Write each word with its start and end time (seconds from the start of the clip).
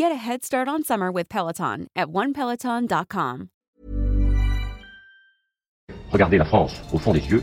Get 0.00 0.12
a 0.12 0.14
head 0.14 0.42
start 0.42 0.66
on 0.66 0.82
summer 0.82 1.12
with 1.12 1.28
Peloton 1.28 1.86
at 1.94 2.08
onepeloton.com. 2.08 3.48
Regarder 6.10 6.38
la 6.38 6.46
France 6.46 6.80
au 6.94 6.98
fond 6.98 7.12
des 7.12 7.20
yeux, 7.20 7.42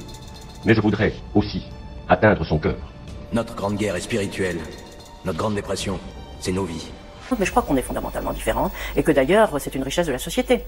mais 0.65 0.73
je 0.73 0.81
voudrais 0.81 1.13
aussi 1.35 1.61
atteindre 2.09 2.43
son 2.43 2.57
cœur. 2.57 2.79
Notre 3.31 3.53
grande 3.53 3.75
guerre 3.75 3.95
est 3.95 4.01
spirituelle. 4.01 4.57
Notre 5.23 5.37
grande 5.37 5.53
dépression, 5.53 5.99
c'est 6.39 6.51
nos 6.51 6.63
vies. 6.63 6.89
Mais 7.37 7.45
je 7.45 7.51
crois 7.51 7.61
qu'on 7.61 7.77
est 7.77 7.83
fondamentalement 7.83 8.33
différents 8.33 8.71
et 8.95 9.03
que 9.03 9.11
d'ailleurs, 9.11 9.61
c'est 9.61 9.75
une 9.75 9.83
richesse 9.83 10.07
de 10.07 10.13
la 10.13 10.17
société. 10.17 10.63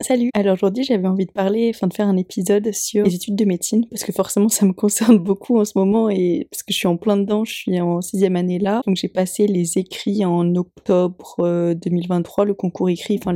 Salut. 0.00 0.30
Alors 0.32 0.54
aujourd'hui, 0.54 0.84
j'avais 0.84 1.08
envie 1.08 1.26
de 1.26 1.32
parler, 1.32 1.72
enfin 1.74 1.88
de 1.88 1.92
faire 1.92 2.06
un 2.06 2.16
épisode 2.16 2.70
sur 2.72 3.04
les 3.04 3.16
études 3.16 3.34
de 3.34 3.44
médecine 3.44 3.84
parce 3.90 4.04
que 4.04 4.12
forcément, 4.12 4.48
ça 4.48 4.64
me 4.64 4.72
concerne 4.72 5.18
beaucoup 5.18 5.58
en 5.58 5.64
ce 5.64 5.72
moment 5.76 6.08
et 6.08 6.46
parce 6.52 6.62
que 6.62 6.72
je 6.72 6.78
suis 6.78 6.86
en 6.86 6.96
plein 6.96 7.16
dedans, 7.16 7.44
je 7.44 7.52
suis 7.52 7.80
en 7.80 8.00
sixième 8.00 8.36
année 8.36 8.60
là. 8.60 8.80
Donc 8.86 8.94
j'ai 8.94 9.08
passé 9.08 9.48
les 9.48 9.76
écrits 9.76 10.24
en 10.24 10.54
octobre 10.54 11.74
2023, 11.74 12.44
euh, 12.44 12.46
le 12.46 12.54
concours 12.54 12.88
écrit, 12.88 13.18
enfin 13.20 13.34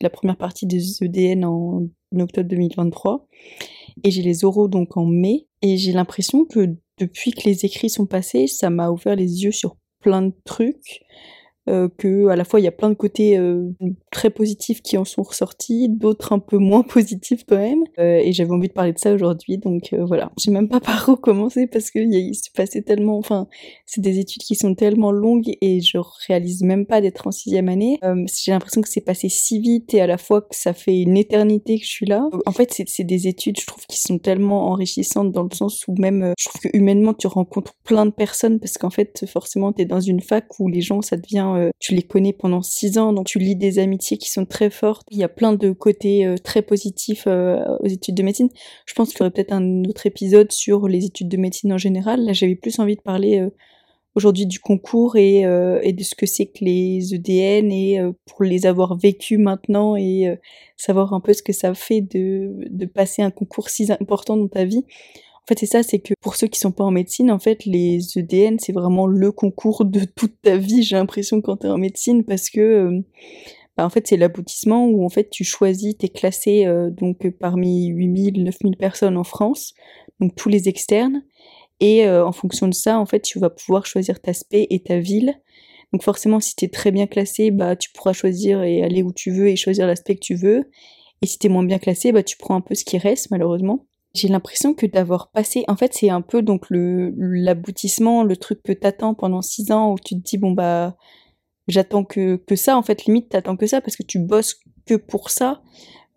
la 0.00 0.10
première 0.10 0.36
partie 0.36 0.66
des 0.66 1.00
EDN 1.04 1.44
en, 1.44 1.86
en 2.12 2.20
octobre 2.20 2.48
2023 2.48 3.28
et 4.02 4.10
j'ai 4.10 4.22
les 4.22 4.44
oraux 4.44 4.66
donc 4.66 4.96
en 4.96 5.06
mai 5.06 5.46
et 5.62 5.76
j'ai 5.76 5.92
l'impression 5.92 6.44
que 6.44 6.74
depuis 6.98 7.30
que 7.30 7.48
les 7.48 7.64
écrits 7.64 7.88
sont 7.88 8.06
passés, 8.06 8.48
ça 8.48 8.68
m'a 8.68 8.90
ouvert 8.90 9.14
les 9.14 9.44
yeux 9.44 9.52
sur 9.52 9.76
plein 10.00 10.22
de 10.22 10.34
trucs 10.44 11.02
euh, 11.70 11.88
que 11.96 12.28
à 12.28 12.36
la 12.36 12.44
fois 12.44 12.60
il 12.60 12.64
y 12.64 12.68
a 12.68 12.72
plein 12.72 12.90
de 12.90 12.94
côtés 12.94 13.38
euh, 13.38 13.70
très 14.10 14.30
positifs 14.30 14.82
qui 14.82 14.98
en 14.98 15.04
sont 15.04 15.22
ressortis, 15.22 15.88
d'autres 15.88 16.32
un 16.32 16.38
peu 16.38 16.58
moins 16.58 16.82
positifs 16.88 17.44
quand 17.46 17.58
même. 17.58 17.84
Euh, 17.98 18.20
et 18.22 18.32
j'avais 18.32 18.50
envie 18.50 18.68
de 18.68 18.72
parler 18.72 18.92
de 18.92 18.98
ça 18.98 19.12
aujourd'hui, 19.12 19.58
donc 19.58 19.92
euh, 19.92 20.04
voilà. 20.04 20.32
J'ai 20.38 20.50
même 20.50 20.68
pas 20.68 20.80
par 20.80 21.08
où 21.08 21.16
commencer 21.16 21.66
parce 21.66 21.90
que 21.90 21.98
il 21.98 22.34
s'est 22.34 22.50
passé 22.54 22.82
tellement, 22.82 23.18
enfin, 23.18 23.46
c'est 23.86 24.00
des 24.00 24.18
études 24.18 24.42
qui 24.42 24.54
sont 24.54 24.74
tellement 24.74 25.12
longues 25.12 25.52
et 25.60 25.80
je 25.80 25.98
réalise 26.26 26.62
même 26.62 26.86
pas 26.86 27.00
d'être 27.00 27.26
en 27.26 27.30
sixième 27.30 27.68
année. 27.68 27.98
J'ai 28.42 28.52
l'impression 28.52 28.80
que 28.80 28.88
c'est 28.88 29.00
passé 29.00 29.28
si 29.28 29.60
vite 29.60 29.94
et 29.94 30.00
à 30.00 30.06
la 30.06 30.18
fois 30.18 30.42
que 30.42 30.56
ça 30.56 30.72
fait 30.72 31.00
une 31.00 31.16
éternité 31.16 31.78
que 31.78 31.84
je 31.84 31.90
suis 31.90 32.06
là. 32.06 32.28
En 32.46 32.52
fait, 32.52 32.82
c'est 32.86 33.04
des 33.04 33.28
études, 33.28 33.60
je 33.60 33.66
trouve, 33.66 33.84
qui 33.86 34.00
sont 34.00 34.18
tellement 34.18 34.70
enrichissantes 34.70 35.32
dans 35.32 35.44
le 35.44 35.54
sens 35.54 35.86
où 35.86 35.94
même, 35.98 36.34
je 36.38 36.48
trouve 36.48 36.60
que 36.60 36.76
humainement, 36.76 37.14
tu 37.14 37.26
rencontres 37.26 37.74
plein 37.84 38.06
de 38.06 38.10
personnes 38.10 38.58
parce 38.58 38.78
qu'en 38.78 38.90
fait, 38.90 39.24
forcément, 39.26 39.72
t'es 39.72 39.84
dans 39.84 40.00
une 40.00 40.20
fac 40.20 40.46
où 40.58 40.68
les 40.68 40.80
gens, 40.80 41.02
ça 41.02 41.16
devient 41.16 41.59
euh, 41.60 41.70
tu 41.78 41.94
les 41.94 42.02
connais 42.02 42.32
pendant 42.32 42.62
six 42.62 42.98
ans, 42.98 43.12
donc 43.12 43.26
tu 43.26 43.38
lis 43.38 43.56
des 43.56 43.78
amitiés 43.78 44.18
qui 44.18 44.30
sont 44.30 44.46
très 44.46 44.70
fortes. 44.70 45.06
Il 45.10 45.18
y 45.18 45.24
a 45.24 45.28
plein 45.28 45.52
de 45.52 45.72
côtés 45.72 46.26
euh, 46.26 46.36
très 46.36 46.62
positifs 46.62 47.24
euh, 47.26 47.62
aux 47.80 47.86
études 47.86 48.14
de 48.14 48.22
médecine. 48.22 48.48
Je 48.86 48.94
pense 48.94 49.10
qu'il 49.10 49.18
y 49.18 49.22
aurait 49.22 49.30
peut-être 49.30 49.52
un 49.52 49.84
autre 49.84 50.06
épisode 50.06 50.52
sur 50.52 50.88
les 50.88 51.04
études 51.04 51.28
de 51.28 51.36
médecine 51.36 51.72
en 51.72 51.78
général. 51.78 52.24
Là, 52.24 52.32
j'avais 52.32 52.56
plus 52.56 52.78
envie 52.78 52.96
de 52.96 53.02
parler 53.02 53.46
aujourd'hui 54.14 54.46
du 54.46 54.58
concours 54.58 55.16
et, 55.16 55.42
de 55.42 56.02
ce 56.02 56.14
que 56.14 56.26
c'est 56.26 56.46
que 56.46 56.64
les 56.64 57.14
EDN 57.14 57.70
et 57.70 58.00
pour 58.26 58.42
les 58.42 58.66
avoir 58.66 58.96
vécus 58.96 59.38
maintenant 59.38 59.96
et 59.96 60.36
savoir 60.76 61.12
un 61.12 61.20
peu 61.20 61.32
ce 61.32 61.42
que 61.42 61.52
ça 61.52 61.74
fait 61.74 62.00
de 62.00 62.86
passer 62.86 63.22
un 63.22 63.30
concours 63.30 63.68
si 63.68 63.90
important 63.92 64.36
dans 64.36 64.48
ta 64.48 64.64
vie. 64.64 64.84
En 65.42 65.46
fait, 65.48 65.58
c'est 65.58 65.66
ça, 65.66 65.82
c'est 65.82 65.98
que 65.98 66.14
pour 66.20 66.36
ceux 66.36 66.46
qui 66.46 66.60
sont 66.60 66.72
pas 66.72 66.84
en 66.84 66.90
médecine, 66.90 67.30
en 67.30 67.38
fait, 67.38 67.64
les 67.64 67.98
EDN, 68.16 68.58
c'est 68.58 68.72
vraiment 68.72 69.06
le 69.06 69.32
concours 69.32 69.84
de 69.84 70.00
toute 70.04 70.40
ta 70.42 70.56
vie, 70.56 70.82
j'ai 70.82 70.96
l'impression, 70.96 71.40
quand 71.40 71.58
tu 71.58 71.66
es 71.66 71.70
en 71.70 71.78
médecine, 71.78 72.24
parce 72.24 72.50
que, 72.50 72.60
euh, 72.60 73.00
bah, 73.76 73.84
en 73.84 73.90
fait, 73.90 74.06
c'est 74.06 74.16
l'aboutissement 74.16 74.86
où, 74.86 75.04
en 75.04 75.08
fait, 75.08 75.30
tu 75.30 75.44
choisis, 75.44 75.96
t'es 75.96 76.08
classé, 76.08 76.66
euh, 76.66 76.90
donc, 76.90 77.28
parmi 77.38 77.86
8000, 77.88 78.44
9000 78.44 78.76
personnes 78.76 79.16
en 79.16 79.24
France, 79.24 79.74
donc 80.20 80.34
tous 80.36 80.48
les 80.48 80.68
externes, 80.68 81.22
et 81.80 82.06
euh, 82.06 82.24
en 82.24 82.32
fonction 82.32 82.68
de 82.68 82.74
ça, 82.74 82.98
en 82.98 83.06
fait, 83.06 83.20
tu 83.20 83.38
vas 83.38 83.50
pouvoir 83.50 83.86
choisir 83.86 84.20
ta 84.20 84.34
spé 84.34 84.66
et 84.70 84.80
ta 84.80 84.98
ville. 84.98 85.40
Donc 85.92 86.02
forcément, 86.04 86.40
si 86.40 86.54
tu 86.54 86.66
es 86.66 86.68
très 86.68 86.92
bien 86.92 87.06
classé, 87.06 87.50
bah 87.50 87.74
tu 87.74 87.90
pourras 87.90 88.12
choisir 88.12 88.62
et 88.62 88.82
aller 88.82 89.02
où 89.02 89.12
tu 89.12 89.30
veux 89.32 89.48
et 89.48 89.56
choisir 89.56 89.86
l'aspect 89.86 90.14
que 90.14 90.20
tu 90.20 90.34
veux. 90.34 90.70
Et 91.22 91.26
si 91.26 91.38
tu 91.38 91.46
es 91.46 91.50
moins 91.50 91.64
bien 91.64 91.78
classé, 91.78 92.12
bah 92.12 92.22
tu 92.22 92.36
prends 92.36 92.54
un 92.54 92.60
peu 92.60 92.74
ce 92.74 92.84
qui 92.84 92.98
reste 92.98 93.30
malheureusement. 93.30 93.86
J'ai 94.14 94.28
l'impression 94.28 94.74
que 94.74 94.86
d'avoir 94.86 95.30
passé, 95.30 95.64
en 95.68 95.76
fait, 95.76 95.94
c'est 95.94 96.10
un 96.10 96.20
peu 96.20 96.42
donc 96.42 96.68
le 96.68 97.14
l'aboutissement, 97.16 98.24
le 98.24 98.36
truc 98.36 98.62
que 98.62 98.72
t'attends 98.72 99.14
pendant 99.14 99.42
six 99.42 99.70
ans 99.70 99.92
où 99.92 99.98
tu 100.04 100.16
te 100.16 100.22
dis 100.22 100.38
bon 100.38 100.50
bah 100.52 100.96
j'attends 101.68 102.04
que 102.04 102.36
que 102.36 102.56
ça. 102.56 102.76
En 102.76 102.82
fait, 102.82 103.04
limite 103.04 103.28
t'attends 103.30 103.56
que 103.56 103.66
ça 103.66 103.80
parce 103.80 103.96
que 103.96 104.02
tu 104.02 104.18
bosses 104.18 104.56
que 104.86 104.94
pour 104.94 105.30
ça. 105.30 105.62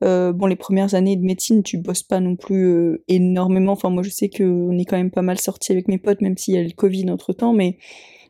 Euh, 0.04 0.34
bon, 0.34 0.48
les 0.48 0.56
premières 0.56 0.96
années 0.96 1.16
de 1.16 1.24
médecine, 1.24 1.64
tu 1.64 1.78
bosses 1.78 2.04
pas 2.04 2.20
non 2.20 2.36
plus 2.36 2.66
euh, 2.66 3.04
énormément. 3.08 3.74
Enfin, 3.74 3.90
moi, 3.90 4.04
je 4.04 4.10
sais 4.10 4.30
qu'on 4.30 4.78
est 4.78 4.86
quand 4.86 4.98
même 4.98 5.12
pas 5.12 5.22
mal 5.22 5.40
sorti 5.40 5.72
avec 5.72 5.88
mes 5.88 5.98
potes, 5.98 6.22
même 6.22 6.38
s'il 6.38 6.56
y 6.56 6.58
a 6.58 6.64
le 6.64 6.72
Covid 6.72 7.10
entre 7.10 7.32
temps, 7.32 7.54
mais 7.54 7.78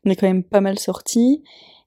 on 0.06 0.12
est 0.12 0.16
quand 0.16 0.28
même 0.28 0.44
pas 0.44 0.62
mal 0.62 0.78
sorti. 0.78 1.44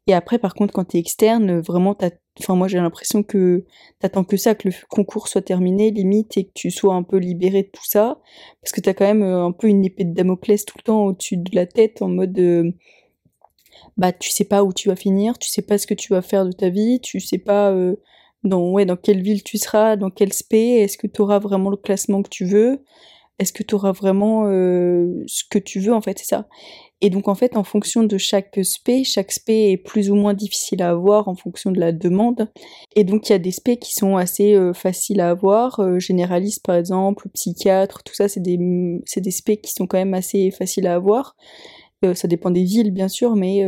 Et 0.09 0.15
après, 0.15 0.39
par 0.39 0.55
contre, 0.55 0.73
quand 0.73 0.85
t'es 0.87 0.99
externe, 0.99 1.61
vraiment, 1.61 1.95
t'as, 1.95 2.11
enfin, 2.41 2.55
moi, 2.55 2.69
j'ai 2.69 2.79
l'impression 2.79 3.23
que 3.23 3.65
t'attends 3.99 4.25
que 4.25 4.37
ça, 4.37 4.55
que 4.55 4.69
le 4.69 4.75
concours 4.89 5.29
soit 5.29 5.43
terminé, 5.43 5.91
limite, 5.91 6.37
et 6.37 6.45
que 6.45 6.53
tu 6.55 6.71
sois 6.71 6.95
un 6.95 7.03
peu 7.03 7.19
libéré 7.19 7.63
de 7.63 7.69
tout 7.69 7.85
ça. 7.85 8.21
Parce 8.63 8.73
que 8.73 8.81
t'as 8.81 8.95
quand 8.95 9.07
même 9.07 9.23
euh, 9.23 9.45
un 9.45 9.53
peu 9.53 9.69
une 9.69 9.85
épée 9.85 10.05
de 10.05 10.15
Damoclès 10.15 10.65
tout 10.65 10.79
le 10.79 10.83
temps 10.83 11.05
au-dessus 11.07 11.37
de 11.37 11.55
la 11.55 11.67
tête, 11.67 12.03
en 12.03 12.09
mode, 12.09 12.39
euh, 12.39 12.73
bah, 13.97 14.13
tu 14.13 14.31
sais 14.31 14.45
pas 14.45 14.65
où 14.65 14.73
tu 14.73 14.89
vas 14.89 14.97
finir, 14.97 15.39
tu 15.39 15.49
sais 15.49 15.63
pas 15.63 15.79
ce 15.79 15.87
que 15.87 15.95
tu 15.95 16.13
vas 16.13 16.23
faire 16.23 16.45
de 16.45 16.53
ta 16.53 16.69
vie, 16.69 17.01
tu 17.01 17.21
sais 17.21 17.39
pas, 17.39 17.71
euh, 17.73 17.97
dans, 18.45 18.85
dans 18.85 18.97
quelle 18.97 19.23
ville 19.23 19.43
tu 19.43 19.59
seras, 19.59 19.97
dans 19.97 20.11
quel 20.11 20.33
spé, 20.33 20.81
est-ce 20.81 20.99
que 20.99 21.07
tu 21.07 21.23
auras 21.23 21.39
vraiment 21.39 21.71
le 21.71 21.77
classement 21.77 22.23
que 22.23 22.29
tu 22.29 22.45
veux, 22.45 22.85
est-ce 23.39 23.53
que 23.53 23.63
tu 23.63 23.75
auras 23.75 23.93
vraiment 23.93 24.45
ce 24.47 25.45
que 25.51 25.59
tu 25.59 25.81
veux, 25.81 25.93
en 25.93 26.01
fait, 26.01 26.19
c'est 26.19 26.27
ça. 26.27 26.49
Et 27.03 27.11
donc 27.11 27.29
en 27.29 27.35
fait, 27.35 27.57
en 27.57 27.65
fonction 27.65 28.05
de 28.05 28.17
chaque 28.17 28.59
spé, 28.63 29.05
chaque 29.05 29.31
spé 29.31 29.73
est 29.73 29.77
plus 29.77 30.11
ou 30.11 30.15
moins 30.15 30.33
difficile 30.33 30.83
à 30.83 30.91
avoir 30.91 31.29
en 31.29 31.35
fonction 31.35 31.71
de 31.71 31.79
la 31.79 31.93
demande. 31.93 32.49
Et 32.95 33.05
donc 33.05 33.29
il 33.29 33.33
y 33.33 33.35
a 33.35 33.39
des 33.39 33.51
spé 33.51 33.77
qui 33.77 33.93
sont 33.93 34.17
assez 34.17 34.55
euh, 34.55 34.73
faciles 34.73 35.21
à 35.21 35.31
avoir, 35.31 35.81
euh, 35.81 35.99
généralistes 35.99 36.65
par 36.65 36.77
exemple, 36.77 37.29
psychiatre, 37.35 38.03
tout 38.03 38.15
ça, 38.15 38.29
c'est 38.29 38.41
des 38.41 38.57
des 38.57 39.31
spé 39.31 39.59
qui 39.59 39.73
sont 39.73 39.87
quand 39.87 39.99
même 39.99 40.15
assez 40.15 40.51
faciles 40.51 40.87
à 40.87 40.95
avoir. 40.95 41.37
Euh, 42.05 42.15
ça 42.15 42.29
dépend 42.29 42.51
des 42.51 42.65
villes 42.65 42.93
bien 42.93 43.09
sûr, 43.09 43.37
mais 43.37 43.63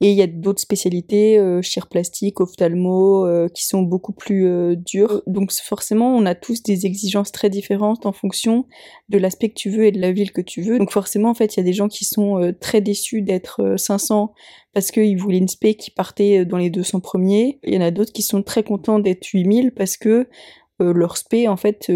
et 0.00 0.10
il 0.10 0.16
y 0.16 0.22
a 0.22 0.26
d'autres 0.26 0.60
spécialités, 0.60 1.38
euh, 1.38 1.60
plastique, 1.90 2.40
ophtalmo, 2.40 3.26
euh, 3.26 3.48
qui 3.48 3.64
sont 3.64 3.82
beaucoup 3.82 4.12
plus 4.12 4.46
euh, 4.46 4.76
dures. 4.76 5.22
Donc 5.26 5.52
forcément, 5.52 6.14
on 6.14 6.26
a 6.26 6.34
tous 6.34 6.62
des 6.62 6.86
exigences 6.86 7.32
très 7.32 7.48
différentes 7.48 8.06
en 8.06 8.12
fonction 8.12 8.66
de 9.08 9.18
l'aspect 9.18 9.48
que 9.48 9.54
tu 9.54 9.70
veux 9.70 9.86
et 9.86 9.92
de 9.92 10.00
la 10.00 10.12
ville 10.12 10.32
que 10.32 10.40
tu 10.40 10.62
veux. 10.62 10.78
Donc 10.78 10.90
forcément, 10.90 11.30
en 11.30 11.34
fait, 11.34 11.56
il 11.56 11.60
y 11.60 11.62
a 11.62 11.64
des 11.64 11.72
gens 11.72 11.88
qui 11.88 12.04
sont 12.04 12.38
euh, 12.38 12.52
très 12.52 12.80
déçus 12.80 13.22
d'être 13.22 13.76
500 13.76 14.32
parce 14.74 14.90
qu'ils 14.90 15.16
voulaient 15.16 15.38
une 15.38 15.48
spé 15.48 15.74
qui 15.74 15.90
partait 15.90 16.44
dans 16.44 16.58
les 16.58 16.68
200 16.68 17.00
premiers. 17.00 17.58
Il 17.64 17.74
y 17.74 17.78
en 17.78 17.82
a 17.82 17.90
d'autres 17.90 18.12
qui 18.12 18.22
sont 18.22 18.42
très 18.42 18.62
contents 18.62 18.98
d'être 18.98 19.26
8000 19.26 19.72
parce 19.72 19.96
que 19.96 20.28
leur 20.78 21.16
spé 21.16 21.48
en 21.48 21.56
fait 21.56 21.90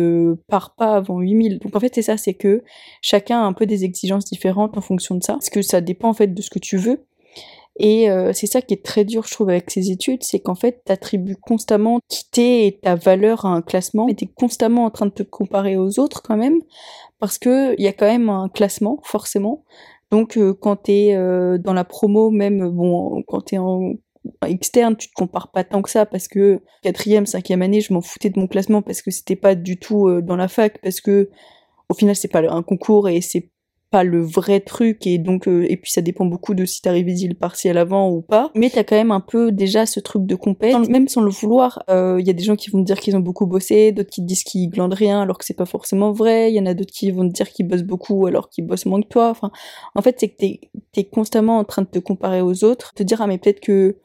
part 0.48 0.74
pas 0.74 0.94
avant 0.94 1.20
8000. 1.20 1.58
Donc 1.58 1.76
en 1.76 1.80
fait 1.80 1.94
c'est 1.94 2.00
ça, 2.00 2.16
c'est 2.16 2.32
que 2.32 2.64
chacun 3.02 3.42
a 3.42 3.44
un 3.44 3.52
peu 3.52 3.66
des 3.66 3.84
exigences 3.84 4.24
différentes 4.24 4.78
en 4.78 4.80
fonction 4.80 5.14
de 5.16 5.22
ça, 5.22 5.34
parce 5.34 5.50
que 5.50 5.60
ça 5.60 5.82
dépend 5.82 6.08
en 6.08 6.14
fait 6.14 6.28
de 6.28 6.40
ce 6.40 6.48
que 6.48 6.58
tu 6.58 6.78
veux. 6.78 7.04
Et 7.82 8.10
euh, 8.10 8.34
c'est 8.34 8.46
ça 8.46 8.60
qui 8.60 8.74
est 8.74 8.84
très 8.84 9.06
dur, 9.06 9.24
je 9.26 9.32
trouve, 9.32 9.48
avec 9.48 9.70
ces 9.70 9.90
études, 9.90 10.22
c'est 10.22 10.38
qu'en 10.38 10.54
fait, 10.54 10.82
tu 10.84 10.92
attribues 10.92 11.36
constamment 11.36 11.98
et 12.36 12.78
ta 12.82 12.94
valeur 12.94 13.46
à 13.46 13.48
un 13.48 13.62
classement, 13.62 14.04
mais 14.04 14.14
tu 14.14 14.26
es 14.26 14.28
constamment 14.28 14.84
en 14.84 14.90
train 14.90 15.06
de 15.06 15.12
te 15.12 15.22
comparer 15.22 15.78
aux 15.78 15.98
autres 15.98 16.22
quand 16.22 16.36
même, 16.36 16.58
parce 17.20 17.38
que 17.38 17.74
il 17.78 17.82
y 17.82 17.88
a 17.88 17.94
quand 17.94 18.06
même 18.06 18.28
un 18.28 18.50
classement, 18.50 19.00
forcément. 19.02 19.64
Donc, 20.10 20.36
euh, 20.36 20.52
quand 20.52 20.76
tu 20.84 20.92
es 20.92 21.16
euh, 21.16 21.56
dans 21.56 21.72
la 21.72 21.84
promo, 21.84 22.30
même, 22.30 22.68
bon, 22.68 23.22
quand 23.26 23.46
tu 23.46 23.54
es 23.54 23.58
en 23.58 23.94
externe, 24.46 24.94
tu 24.94 25.08
te 25.08 25.14
compares 25.14 25.50
pas 25.50 25.64
tant 25.64 25.80
que 25.80 25.88
ça 25.88 26.04
parce 26.04 26.28
que 26.28 26.60
quatrième, 26.82 27.24
cinquième 27.24 27.62
année, 27.62 27.80
je 27.80 27.94
m'en 27.94 28.02
foutais 28.02 28.28
de 28.28 28.38
mon 28.38 28.46
classement 28.46 28.82
parce 28.82 29.00
que 29.00 29.10
c'était 29.10 29.36
pas 29.36 29.54
du 29.54 29.78
tout 29.78 30.20
dans 30.20 30.36
la 30.36 30.48
fac, 30.48 30.78
parce 30.82 31.00
que 31.00 31.30
au 31.88 31.94
final, 31.94 32.14
c'est 32.14 32.28
pas 32.28 32.42
un 32.46 32.62
concours 32.62 33.08
et 33.08 33.22
c'est 33.22 33.48
pas 33.90 34.04
le 34.04 34.22
vrai 34.22 34.60
truc 34.60 35.06
et 35.06 35.18
donc 35.18 35.48
euh, 35.48 35.66
et 35.68 35.76
puis 35.76 35.90
ça 35.90 36.00
dépend 36.00 36.24
beaucoup 36.24 36.54
de 36.54 36.64
si 36.64 36.80
t'as 36.80 36.92
révisé 36.92 37.26
le 37.26 37.34
partiel 37.34 37.76
avant 37.76 38.08
ou 38.08 38.22
pas. 38.22 38.50
Mais 38.54 38.70
t'as 38.70 38.84
quand 38.84 38.96
même 38.96 39.10
un 39.10 39.20
peu 39.20 39.50
déjà 39.50 39.84
ce 39.84 39.98
truc 39.98 40.26
de 40.26 40.36
compète. 40.36 40.88
Même 40.88 41.08
sans 41.08 41.22
le 41.22 41.30
vouloir 41.30 41.82
il 41.88 41.94
euh, 41.94 42.20
y 42.20 42.30
a 42.30 42.32
des 42.32 42.44
gens 42.44 42.56
qui 42.56 42.70
vont 42.70 42.80
te 42.80 42.86
dire 42.86 43.00
qu'ils 43.00 43.16
ont 43.16 43.20
beaucoup 43.20 43.46
bossé 43.46 43.92
d'autres 43.92 44.10
qui 44.10 44.20
te 44.22 44.26
disent 44.26 44.44
qu'ils 44.44 44.70
glandent 44.70 44.94
rien 44.94 45.22
alors 45.22 45.38
que 45.38 45.44
c'est 45.44 45.56
pas 45.56 45.66
forcément 45.66 46.12
vrai. 46.12 46.52
Il 46.52 46.56
y 46.56 46.60
en 46.60 46.66
a 46.66 46.74
d'autres 46.74 46.92
qui 46.92 47.10
vont 47.10 47.28
te 47.28 47.32
dire 47.32 47.50
qu'ils 47.50 47.66
bossent 47.66 47.82
beaucoup 47.82 48.26
alors 48.26 48.48
qu'ils 48.48 48.64
bossent 48.64 48.86
moins 48.86 49.02
que 49.02 49.08
toi. 49.08 49.30
Enfin 49.30 49.50
en 49.94 50.02
fait 50.02 50.16
c'est 50.20 50.28
que 50.28 50.36
t'es 50.36 50.60
es 50.96 51.04
constamment 51.04 51.58
en 51.58 51.64
train 51.64 51.82
de 51.82 51.88
te 51.88 51.98
comparer 51.98 52.42
aux 52.42 52.64
autres 52.64 52.94
te 52.94 53.02
dire 53.02 53.20
ah 53.20 53.26
mais 53.26 53.38
peut-être 53.38 53.60
que 53.60 53.96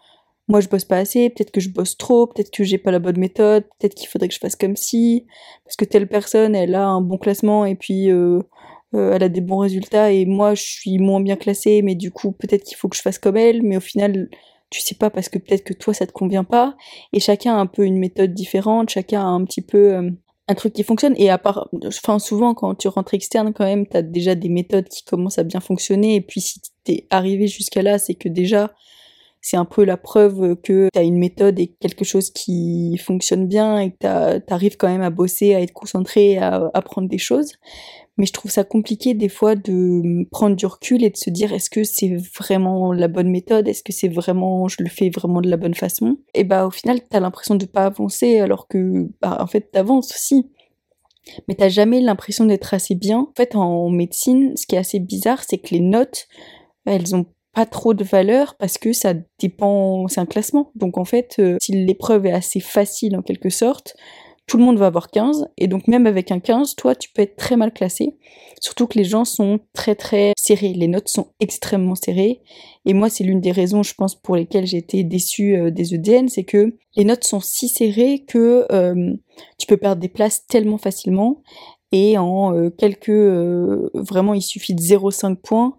moi 0.47 0.61
je 0.61 0.67
bosse 0.67 0.85
pas 0.85 0.97
assez, 0.97 1.29
peut-être 1.29 1.51
que 1.51 1.59
je 1.59 1.69
bosse 1.69 1.97
trop, 1.97 2.27
peut-être 2.27 2.51
que 2.51 2.63
j'ai 2.63 2.77
pas 2.77 2.91
la 2.91 2.99
bonne 2.99 3.17
méthode, 3.17 3.63
peut-être 3.79 3.95
qu'il 3.95 4.07
faudrait 4.07 4.27
que 4.27 4.33
je 4.33 4.39
fasse 4.39 4.55
comme 4.55 4.75
si, 4.75 5.25
parce 5.63 5.75
que 5.75 5.85
telle 5.85 6.07
personne 6.07 6.55
elle 6.55 6.75
a 6.75 6.85
un 6.85 7.01
bon 7.01 7.17
classement 7.17 7.65
et 7.65 7.75
puis 7.75 8.11
euh, 8.11 8.41
euh, 8.95 9.13
elle 9.13 9.23
a 9.23 9.29
des 9.29 9.41
bons 9.41 9.57
résultats 9.57 10.11
et 10.11 10.25
moi 10.25 10.55
je 10.55 10.63
suis 10.63 10.97
moins 10.97 11.19
bien 11.19 11.35
classée, 11.35 11.81
mais 11.81 11.95
du 11.95 12.11
coup 12.11 12.31
peut-être 12.31 12.63
qu'il 12.63 12.77
faut 12.77 12.87
que 12.87 12.95
je 12.95 13.01
fasse 13.01 13.19
comme 13.19 13.37
elle, 13.37 13.63
mais 13.63 13.77
au 13.77 13.81
final 13.81 14.29
tu 14.69 14.81
sais 14.81 14.95
pas 14.95 15.09
parce 15.09 15.29
que 15.29 15.37
peut-être 15.37 15.63
que 15.63 15.73
toi 15.73 15.93
ça 15.93 16.07
te 16.07 16.11
convient 16.11 16.43
pas. 16.43 16.75
Et 17.13 17.19
chacun 17.19 17.55
a 17.55 17.59
un 17.59 17.65
peu 17.65 17.85
une 17.85 17.97
méthode 17.97 18.33
différente, 18.33 18.89
chacun 18.89 19.21
a 19.21 19.27
un 19.27 19.43
petit 19.45 19.61
peu 19.61 19.93
euh, 19.93 20.09
un 20.47 20.55
truc 20.55 20.73
qui 20.73 20.83
fonctionne. 20.83 21.15
Et 21.17 21.29
à 21.29 21.37
part 21.37 21.69
enfin 21.87 22.19
souvent 22.19 22.53
quand 22.53 22.75
tu 22.75 22.87
rentres 22.87 23.13
externe 23.13 23.53
quand 23.53 23.65
même 23.65 23.87
tu 23.87 23.97
as 23.97 24.01
déjà 24.01 24.35
des 24.35 24.49
méthodes 24.49 24.87
qui 24.87 25.03
commencent 25.03 25.39
à 25.39 25.43
bien 25.43 25.59
fonctionner. 25.59 26.15
Et 26.15 26.21
puis 26.21 26.41
si 26.41 26.61
t'es 26.83 27.07
arrivé 27.09 27.47
jusqu'à 27.47 27.81
là 27.81 27.97
c'est 27.99 28.15
que 28.15 28.29
déjà 28.29 28.73
c'est 29.41 29.57
un 29.57 29.65
peu 29.65 29.83
la 29.83 29.95
preuve 29.95 30.55
que 30.63 30.89
tu 30.93 30.99
as 30.99 31.03
une 31.03 31.19
méthode 31.19 31.59
et 31.59 31.67
quelque 31.79 32.03
chose 32.03 32.31
qui 32.31 32.97
fonctionne 32.97 33.47
bien 33.47 33.77
et 33.77 33.91
que 33.91 34.39
tu 34.39 34.53
arrives 34.53 34.75
quand 34.75 34.87
même 34.87 35.03
à 35.03 35.11
bosser, 35.11 35.53
à 35.53 35.61
être 35.61 35.71
concentré, 35.73 36.39
à 36.39 36.71
apprendre 36.73 37.07
des 37.07 37.19
choses 37.19 37.53
mais 38.17 38.25
je 38.25 38.33
trouve 38.33 38.51
ça 38.51 38.63
compliqué 38.63 39.13
des 39.13 39.29
fois 39.29 39.55
de 39.55 40.25
prendre 40.31 40.55
du 40.55 40.65
recul 40.65 41.03
et 41.03 41.09
de 41.09 41.17
se 41.17 41.29
dire 41.29 41.53
est-ce 41.53 41.69
que 41.69 41.83
c'est 41.83 42.15
vraiment 42.37 42.93
la 42.93 43.07
bonne 43.07 43.29
méthode, 43.29 43.67
est-ce 43.67 43.83
que 43.83 43.91
c'est 43.91 44.07
vraiment, 44.07 44.67
je 44.67 44.77
le 44.79 44.89
fais 44.89 45.09
vraiment 45.09 45.41
de 45.41 45.49
la 45.49 45.57
bonne 45.57 45.73
façon? 45.73 46.17
Et 46.33 46.43
bah 46.43 46.65
au 46.65 46.71
final 46.71 47.01
t'as 47.09 47.19
l'impression 47.19 47.55
de 47.55 47.65
pas 47.65 47.85
avancer 47.85 48.39
alors 48.39 48.67
que 48.67 49.09
bah 49.21 49.37
en 49.39 49.47
fait 49.47 49.71
t'avances 49.71 50.11
aussi. 50.11 50.49
Mais 51.47 51.55
t'as 51.55 51.69
jamais 51.69 52.01
l'impression 52.01 52.45
d'être 52.45 52.73
assez 52.73 52.95
bien. 52.95 53.19
En 53.19 53.33
fait 53.35 53.55
en 53.55 53.89
médecine, 53.89 54.55
ce 54.55 54.67
qui 54.67 54.75
est 54.75 54.79
assez 54.79 54.99
bizarre, 54.99 55.43
c'est 55.43 55.57
que 55.57 55.73
les 55.73 55.81
notes, 55.81 56.27
elles 56.85 57.15
ont 57.15 57.25
pas 57.53 57.65
trop 57.65 57.93
de 57.93 58.03
valeur 58.03 58.55
parce 58.59 58.77
que 58.77 58.93
ça 58.93 59.13
dépend, 59.39 60.07
c'est 60.07 60.19
un 60.19 60.25
classement. 60.25 60.71
Donc 60.75 60.97
en 60.97 61.05
fait, 61.05 61.37
euh, 61.39 61.57
si 61.61 61.71
l'épreuve 61.71 62.25
est 62.27 62.31
assez 62.31 62.59
facile 62.59 63.17
en 63.17 63.21
quelque 63.21 63.49
sorte, 63.49 63.95
tout 64.47 64.57
le 64.57 64.63
monde 64.63 64.77
va 64.77 64.87
avoir 64.87 65.09
15, 65.09 65.47
et 65.57 65.67
donc 65.67 65.87
même 65.87 66.05
avec 66.05 66.31
un 66.31 66.39
15, 66.39 66.75
toi, 66.75 66.95
tu 66.95 67.09
peux 67.09 67.23
être 67.23 67.35
très 67.35 67.57
mal 67.57 67.73
classé, 67.73 68.15
surtout 68.61 68.85
que 68.85 68.97
les 68.97 69.03
gens 69.03 69.25
sont 69.25 69.59
très 69.73 69.95
très 69.95 70.33
serrés, 70.37 70.73
les 70.73 70.87
notes 70.87 71.09
sont 71.09 71.27
extrêmement 71.39 71.95
serrées, 71.95 72.41
et 72.85 72.93
moi, 72.93 73.09
c'est 73.09 73.23
l'une 73.23 73.41
des 73.41 73.51
raisons, 73.51 73.81
je 73.81 73.95
pense, 73.95 74.15
pour 74.15 74.35
lesquelles 74.35 74.67
j'ai 74.67 74.77
été 74.77 75.03
déçue 75.03 75.55
euh, 75.55 75.71
des 75.71 75.95
EDN, 75.95 76.29
c'est 76.29 76.43
que 76.43 76.77
les 76.95 77.05
notes 77.05 77.23
sont 77.23 77.39
si 77.39 77.67
serrées 77.67 78.23
que 78.27 78.65
euh, 78.71 79.13
tu 79.57 79.67
peux 79.67 79.77
perdre 79.77 80.01
des 80.01 80.09
places 80.09 80.45
tellement 80.47 80.77
facilement, 80.77 81.41
et 81.91 82.17
en 82.17 82.55
euh, 82.55 82.69
quelques... 82.69 83.09
vraiment, 83.09 84.33
il 84.33 84.41
suffit 84.41 84.75
de 84.75 84.81
0,5 84.81 85.37
points, 85.37 85.77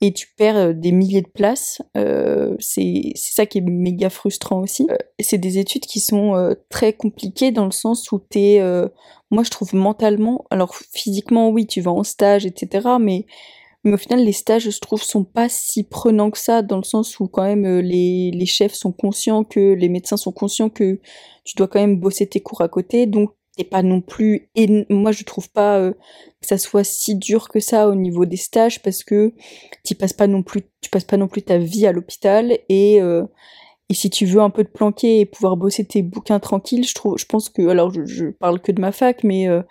et 0.00 0.12
tu 0.12 0.28
perds 0.36 0.56
euh, 0.56 0.72
des 0.72 0.92
milliers 0.92 1.22
de 1.22 1.28
places. 1.28 1.80
Euh, 1.96 2.54
c'est 2.58 3.12
ça 3.14 3.46
qui 3.46 3.58
est 3.58 3.62
méga 3.62 4.10
frustrant 4.10 4.60
aussi. 4.60 4.86
Euh, 4.90 4.96
c'est 5.20 5.38
des 5.38 5.58
études 5.58 5.86
qui 5.86 6.00
sont 6.00 6.34
euh, 6.34 6.54
très 6.68 6.92
compliquées 6.92 7.50
dans 7.50 7.64
le 7.64 7.70
sens 7.70 8.12
où 8.12 8.18
t'es, 8.18 8.58
euh, 8.60 8.88
moi 9.30 9.42
je 9.42 9.50
trouve 9.50 9.74
mentalement, 9.74 10.44
alors 10.50 10.74
physiquement 10.74 11.48
oui, 11.48 11.66
tu 11.66 11.80
vas 11.80 11.92
en 11.92 12.04
stage, 12.04 12.46
etc. 12.46 12.88
Mais 13.00 13.26
mais 13.84 13.92
au 13.94 13.98
final, 13.98 14.24
les 14.24 14.32
stages, 14.32 14.68
je 14.68 14.80
trouve, 14.80 15.00
sont 15.00 15.22
pas 15.22 15.48
si 15.48 15.84
prenants 15.84 16.32
que 16.32 16.38
ça, 16.38 16.62
dans 16.62 16.78
le 16.78 16.82
sens 16.82 17.20
où 17.20 17.28
quand 17.28 17.44
même 17.44 17.64
les, 17.78 18.32
les 18.32 18.46
chefs 18.46 18.74
sont 18.74 18.90
conscients 18.90 19.44
que 19.44 19.74
les 19.74 19.88
médecins 19.88 20.16
sont 20.16 20.32
conscients 20.32 20.70
que 20.70 20.98
tu 21.44 21.54
dois 21.56 21.68
quand 21.68 21.78
même 21.78 22.00
bosser 22.00 22.26
tes 22.26 22.40
cours 22.40 22.62
à 22.62 22.68
côté. 22.68 23.06
Donc 23.06 23.30
et 23.58 23.64
pas 23.64 23.82
non 23.82 24.00
plus 24.00 24.48
moi 24.90 25.12
je 25.12 25.24
trouve 25.24 25.50
pas 25.50 25.78
euh, 25.78 25.92
que 26.40 26.46
ça 26.46 26.58
soit 26.58 26.84
si 26.84 27.16
dur 27.16 27.48
que 27.48 27.60
ça 27.60 27.88
au 27.88 27.94
niveau 27.94 28.26
des 28.26 28.36
stages 28.36 28.82
parce 28.82 29.02
que 29.02 29.32
tu 29.84 29.94
passes 29.94 30.12
pas 30.12 30.26
non 30.26 30.42
plus 30.42 30.62
passes 30.90 31.04
pas 31.04 31.16
non 31.16 31.28
plus 31.28 31.42
ta 31.42 31.58
vie 31.58 31.86
à 31.86 31.92
l'hôpital 31.92 32.58
et 32.68 33.00
euh, 33.00 33.24
et 33.88 33.94
si 33.94 34.10
tu 34.10 34.26
veux 34.26 34.40
un 34.40 34.50
peu 34.50 34.64
te 34.64 34.70
planquer 34.70 35.20
et 35.20 35.26
pouvoir 35.26 35.56
bosser 35.56 35.84
tes 35.84 36.02
bouquins 36.02 36.40
tranquilles 36.40 36.86
je 36.86 37.24
pense 37.24 37.48
que 37.48 37.68
alors 37.68 37.92
je, 37.92 38.26
parle 38.26 38.60
que 38.60 38.72
de 38.72 38.80
ma 38.80 38.92
fac 38.92 39.24
mais 39.24 39.48
euh, 39.48 39.62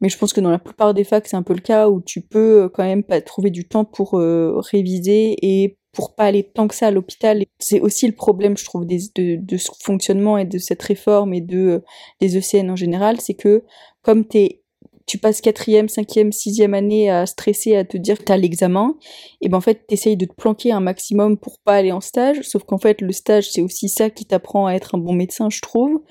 mais 0.00 0.08
je 0.08 0.18
pense 0.18 0.32
que 0.32 0.40
dans 0.40 0.50
la 0.50 0.58
plupart 0.58 0.94
des 0.94 1.04
facs 1.04 1.26
c'est 1.26 1.36
un 1.36 1.42
peu 1.42 1.54
le 1.54 1.60
cas 1.60 1.88
où 1.88 2.00
tu 2.00 2.20
peux 2.20 2.70
quand 2.74 2.84
même 2.84 3.04
trouver 3.24 3.50
du 3.50 3.66
temps 3.66 3.84
pour 3.84 4.12
réviser 4.12 5.36
et 5.42 5.78
pour 5.96 6.14
pas 6.14 6.24
aller 6.24 6.44
tant 6.44 6.68
que 6.68 6.74
ça 6.74 6.88
à 6.88 6.90
l'hôpital. 6.90 7.42
C'est 7.58 7.80
aussi 7.80 8.06
le 8.06 8.12
problème, 8.12 8.56
je 8.56 8.66
trouve, 8.66 8.84
de, 8.86 9.56
ce 9.56 9.70
fonctionnement 9.82 10.36
et 10.36 10.44
de 10.44 10.58
cette 10.58 10.82
réforme 10.82 11.32
et 11.32 11.40
de 11.40 11.58
euh, 11.58 11.78
des 12.20 12.36
ECN 12.36 12.70
en 12.70 12.76
général, 12.76 13.18
c'est 13.18 13.34
que 13.34 13.64
comme 14.02 14.24
t'es 14.26 14.60
tu 15.06 15.18
passes 15.18 15.40
quatrième, 15.40 15.88
cinquième, 15.88 16.32
sixième 16.32 16.74
année 16.74 17.08
à 17.08 17.26
stresser, 17.26 17.76
à 17.76 17.84
te 17.84 17.96
dire 17.96 18.18
que 18.18 18.24
t'as 18.24 18.36
l'examen, 18.36 18.96
et 19.40 19.48
ben 19.48 19.58
en 19.58 19.60
fait 19.60 19.86
t'essayes 19.86 20.16
de 20.16 20.26
te 20.26 20.34
planquer 20.34 20.72
un 20.72 20.80
maximum 20.80 21.38
pour 21.38 21.60
pas 21.60 21.76
aller 21.76 21.92
en 21.92 22.00
stage, 22.00 22.40
sauf 22.42 22.64
qu'en 22.64 22.78
fait 22.78 23.00
le 23.00 23.12
stage 23.12 23.48
c'est 23.52 23.62
aussi 23.62 23.88
ça 23.88 24.10
qui 24.10 24.24
t'apprend 24.24 24.66
à 24.66 24.72
être 24.72 24.96
un 24.96 24.98
bon 24.98 25.12
médecin, 25.12 25.48
je 25.48 25.60
trouve 25.60 26.02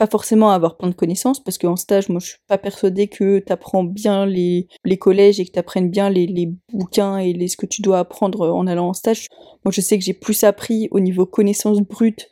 pas 0.00 0.06
forcément 0.06 0.50
avoir 0.50 0.78
plein 0.78 0.88
de 0.88 0.94
connaissances, 0.94 1.44
parce 1.44 1.58
qu'en 1.58 1.76
stage, 1.76 2.08
moi, 2.08 2.20
je 2.20 2.28
suis 2.28 2.38
pas 2.48 2.56
persuadée 2.56 3.08
que 3.08 3.38
tu 3.38 3.52
apprends 3.52 3.84
bien 3.84 4.24
les, 4.24 4.66
les 4.82 4.96
collèges 4.96 5.38
et 5.40 5.44
que 5.44 5.52
tu 5.52 5.58
apprennes 5.58 5.90
bien 5.90 6.08
les, 6.08 6.26
les 6.26 6.54
bouquins 6.72 7.18
et 7.18 7.34
les, 7.34 7.48
ce 7.48 7.58
que 7.58 7.66
tu 7.66 7.82
dois 7.82 7.98
apprendre 7.98 8.50
en 8.50 8.66
allant 8.66 8.88
en 8.88 8.92
stage. 8.94 9.26
Moi, 9.62 9.72
je 9.72 9.82
sais 9.82 9.98
que 9.98 10.04
j'ai 10.04 10.14
plus 10.14 10.42
appris 10.42 10.88
au 10.90 11.00
niveau 11.00 11.26
connaissances 11.26 11.82
brutes 11.82 12.30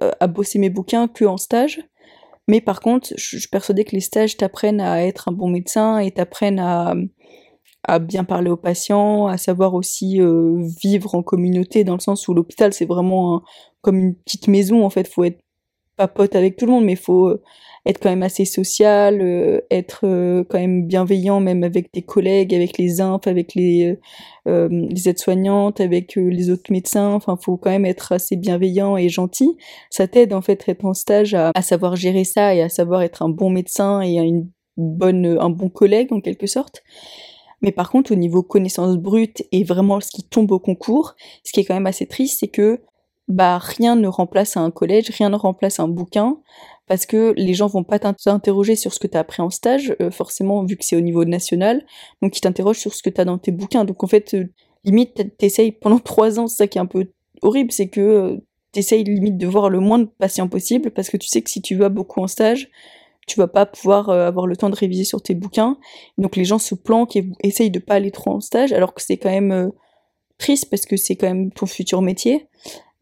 euh, 0.00 0.12
à 0.20 0.28
bosser 0.28 0.60
mes 0.60 0.70
bouquins 0.70 1.08
que 1.08 1.24
en 1.24 1.38
stage. 1.38 1.82
Mais 2.46 2.60
par 2.60 2.78
contre, 2.78 3.08
je, 3.16 3.36
suis 3.36 3.48
persuadée 3.48 3.82
que 3.82 3.96
les 3.96 4.00
stages 4.00 4.36
t'apprennent 4.36 4.80
à 4.80 5.04
être 5.04 5.28
un 5.28 5.32
bon 5.32 5.48
médecin 5.48 5.98
et 5.98 6.12
t'apprennent 6.12 6.60
à, 6.60 6.94
à 7.82 7.98
bien 7.98 8.22
parler 8.22 8.50
aux 8.50 8.56
patients, 8.56 9.26
à 9.26 9.38
savoir 9.38 9.74
aussi 9.74 10.20
euh, 10.20 10.62
vivre 10.80 11.16
en 11.16 11.24
communauté, 11.24 11.82
dans 11.82 11.94
le 11.94 12.00
sens 12.00 12.28
où 12.28 12.34
l'hôpital, 12.34 12.72
c'est 12.72 12.86
vraiment 12.86 13.42
comme 13.80 13.98
une 13.98 14.14
petite 14.14 14.46
maison, 14.46 14.84
en 14.84 14.90
fait, 14.90 15.08
faut 15.08 15.24
être 15.24 15.40
pas 15.98 16.08
pote 16.08 16.34
avec 16.34 16.56
tout 16.56 16.64
le 16.64 16.72
monde, 16.72 16.84
mais 16.84 16.96
faut 16.96 17.28
euh, 17.28 17.42
être 17.84 17.98
quand 18.00 18.08
même 18.08 18.22
assez 18.22 18.44
social, 18.44 19.20
euh, 19.20 19.60
être 19.70 20.02
euh, 20.04 20.44
quand 20.48 20.58
même 20.58 20.86
bienveillant, 20.86 21.40
même 21.40 21.64
avec 21.64 21.90
tes 21.92 22.02
collègues, 22.02 22.54
avec 22.54 22.78
les 22.78 23.00
infs, 23.02 23.26
avec 23.26 23.54
les, 23.54 23.96
les 24.46 25.08
aides-soignantes, 25.08 25.80
avec 25.80 26.14
les 26.16 26.50
autres 26.50 26.70
médecins. 26.72 27.12
Enfin, 27.12 27.36
faut 27.36 27.58
quand 27.58 27.70
même 27.70 27.84
être 27.84 28.12
assez 28.12 28.36
bienveillant 28.36 28.96
et 28.96 29.10
gentil. 29.10 29.58
Ça 29.90 30.08
t'aide 30.08 30.32
en 30.32 30.40
fait 30.40 30.66
être 30.68 30.86
en 30.86 30.94
stage 30.94 31.34
à, 31.34 31.50
à, 31.54 31.60
savoir 31.60 31.96
gérer 31.96 32.24
ça 32.24 32.54
et 32.54 32.62
à 32.62 32.70
savoir 32.70 33.02
être 33.02 33.22
un 33.22 33.28
bon 33.28 33.50
médecin 33.50 34.00
et 34.00 34.14
une 34.14 34.48
bonne, 34.78 35.36
un 35.38 35.50
bon 35.50 35.68
collègue 35.68 36.12
en 36.12 36.20
quelque 36.20 36.46
sorte. 36.46 36.82
Mais 37.60 37.72
par 37.72 37.90
contre, 37.90 38.12
au 38.12 38.14
niveau 38.14 38.42
connaissance 38.42 38.96
brute 38.96 39.42
et 39.50 39.64
vraiment 39.64 40.00
ce 40.00 40.10
qui 40.10 40.22
tombe 40.22 40.52
au 40.52 40.60
concours, 40.60 41.14
ce 41.44 41.52
qui 41.52 41.60
est 41.60 41.64
quand 41.64 41.74
même 41.74 41.86
assez 41.86 42.06
triste, 42.06 42.38
c'est 42.40 42.48
que 42.48 42.80
bah 43.28 43.58
rien 43.58 43.94
ne 43.94 44.08
remplace 44.08 44.56
un 44.56 44.70
collège, 44.70 45.10
rien 45.10 45.28
ne 45.28 45.36
remplace 45.36 45.80
un 45.80 45.88
bouquin, 45.88 46.38
parce 46.86 47.04
que 47.04 47.34
les 47.36 47.52
gens 47.54 47.66
vont 47.66 47.84
pas 47.84 47.98
t'interroger 47.98 48.74
sur 48.74 48.94
ce 48.94 48.98
que 48.98 49.06
tu 49.06 49.16
as 49.16 49.20
appris 49.20 49.42
en 49.42 49.50
stage, 49.50 49.94
euh, 50.00 50.10
forcément 50.10 50.64
vu 50.64 50.76
que 50.76 50.84
c'est 50.84 50.96
au 50.96 51.00
niveau 51.00 51.24
national, 51.24 51.84
donc 52.22 52.36
ils 52.36 52.40
t'interrogent 52.40 52.78
sur 52.78 52.94
ce 52.94 53.02
que 53.02 53.10
tu 53.10 53.20
as 53.20 53.26
dans 53.26 53.38
tes 53.38 53.52
bouquins. 53.52 53.84
Donc 53.84 54.02
en 54.02 54.06
fait, 54.06 54.34
euh, 54.34 54.46
limite, 54.84 55.36
t'essayes 55.36 55.72
pendant 55.72 55.98
trois 56.04 56.40
ans, 56.40 56.46
c'est 56.46 56.56
ça 56.56 56.66
qui 56.66 56.78
est 56.78 56.80
un 56.80 56.86
peu 56.86 57.12
horrible, 57.42 57.70
c'est 57.70 57.88
que 57.88 58.00
euh, 58.00 58.36
t'essayes 58.72 59.04
limite 59.04 59.36
de 59.36 59.46
voir 59.46 59.68
le 59.68 59.80
moins 59.80 59.98
de 59.98 60.06
patients 60.06 60.48
possible, 60.48 60.90
parce 60.90 61.10
que 61.10 61.18
tu 61.18 61.28
sais 61.28 61.42
que 61.42 61.50
si 61.50 61.60
tu 61.60 61.76
vas 61.76 61.90
beaucoup 61.90 62.20
en 62.20 62.26
stage, 62.26 62.70
tu 63.26 63.38
vas 63.38 63.48
pas 63.48 63.66
pouvoir 63.66 64.08
avoir 64.08 64.46
le 64.46 64.56
temps 64.56 64.70
de 64.70 64.74
réviser 64.74 65.04
sur 65.04 65.20
tes 65.20 65.34
bouquins. 65.34 65.76
Donc 66.16 66.34
les 66.34 66.46
gens 66.46 66.58
se 66.58 66.74
planquent 66.74 67.14
et 67.14 67.28
essayent 67.42 67.70
de 67.70 67.78
pas 67.78 67.96
aller 67.96 68.10
trop 68.10 68.30
en 68.30 68.40
stage, 68.40 68.72
alors 68.72 68.94
que 68.94 69.02
c'est 69.02 69.18
quand 69.18 69.28
même 69.28 69.70
triste 70.38 70.70
parce 70.70 70.86
que 70.86 70.96
c'est 70.96 71.16
quand 71.16 71.26
même 71.26 71.52
ton 71.52 71.66
futur 71.66 72.00
métier. 72.00 72.46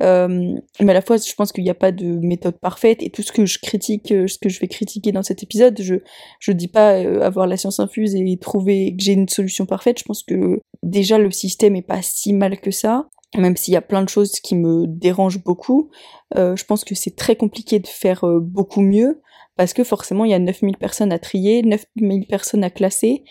Euh, 0.02 0.54
mais 0.80 0.90
à 0.90 0.94
la 0.94 1.02
fois, 1.02 1.16
je 1.16 1.34
pense 1.34 1.52
qu'il 1.52 1.64
n'y 1.64 1.70
a 1.70 1.74
pas 1.74 1.92
de 1.92 2.18
méthode 2.18 2.58
parfaite 2.58 3.02
et 3.02 3.10
tout 3.10 3.22
ce 3.22 3.32
que 3.32 3.46
je 3.46 3.58
critique, 3.58 4.12
euh, 4.12 4.26
ce 4.26 4.38
que 4.38 4.48
je 4.48 4.60
vais 4.60 4.68
critiquer 4.68 5.12
dans 5.12 5.22
cet 5.22 5.42
épisode, 5.42 5.80
je 5.80 5.96
je 6.38 6.52
dis 6.52 6.68
pas 6.68 6.94
euh, 6.94 7.22
avoir 7.22 7.46
la 7.46 7.56
science 7.56 7.80
infuse 7.80 8.14
et 8.14 8.38
trouver 8.38 8.94
que 8.96 9.02
j'ai 9.02 9.12
une 9.12 9.28
solution 9.28 9.64
parfaite. 9.66 9.98
Je 9.98 10.04
pense 10.04 10.22
que 10.22 10.60
déjà 10.82 11.18
le 11.18 11.30
système 11.30 11.76
est 11.76 11.82
pas 11.82 12.02
si 12.02 12.32
mal 12.32 12.60
que 12.60 12.70
ça. 12.70 13.08
même 13.36 13.56
s'il 13.56 13.74
y 13.74 13.76
a 13.76 13.82
plein 13.82 14.02
de 14.02 14.08
choses 14.08 14.32
qui 14.40 14.54
me 14.54 14.86
dérangent 14.86 15.42
beaucoup, 15.42 15.90
je 16.34 16.64
pense 16.64 16.84
que 16.84 16.94
c'est 16.94 17.16
très 17.16 17.36
compliqué 17.36 17.78
de 17.80 17.86
faire 17.86 18.24
beaucoup 18.40 18.80
mieux 18.80 19.20
parce 19.56 19.72
que 19.72 19.84
forcément 19.84 20.24
il 20.24 20.30
y 20.30 20.34
a 20.34 20.38
9000 20.38 20.76
personnes 20.76 21.12
à 21.12 21.18
trier, 21.18 21.62
9000 21.62 22.26
personnes 22.26 22.64
à 22.64 22.70
classer 22.70 23.24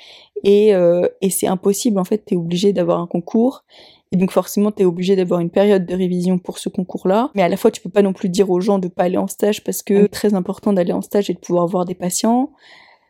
et, 0.44 0.76
euh, 0.76 1.08
et 1.22 1.30
c'est 1.30 1.48
impossible 1.48 2.00
en 2.00 2.04
fait, 2.04 2.24
tu 2.26 2.34
es 2.34 2.38
obligé 2.38 2.74
d'avoir 2.74 3.00
un 3.00 3.08
concours 3.08 3.64
et 4.12 4.18
donc 4.18 4.32
forcément 4.32 4.72
tu 4.72 4.84
es 4.84 4.86
obligé 4.86 5.16
d'avoir 5.16 5.40
une 5.40 5.50
période 5.50 5.86
de 5.86 5.96
révision 5.96 6.38
pour 6.38 6.60
ce 6.60 6.70
concours-là, 6.70 7.32
mais 7.36 7.42
à 7.42 7.50
la 7.50 7.58
fois 7.58 7.72
tu 7.72 7.82
peux 7.82 7.90
pas 7.90 8.02
non 8.02 8.14
plus 8.14 8.30
dire 8.30 8.50
aux 8.50 8.60
gens 8.60 8.80
de 8.80 8.88
pas 8.88 9.04
aller 9.04 9.18
en 9.18 9.28
stage 9.28 9.64
parce 9.64 9.84
que 9.84 10.04
c'est 10.04 10.10
très 10.10 10.34
important 10.34 10.74
d'aller 10.74 10.94
en 10.94 11.02
stage 11.02 11.30
et 11.30 11.34
de 11.34 11.40
pouvoir 11.40 11.68
voir 11.68 11.86
des 11.86 11.96
patients 11.96 12.52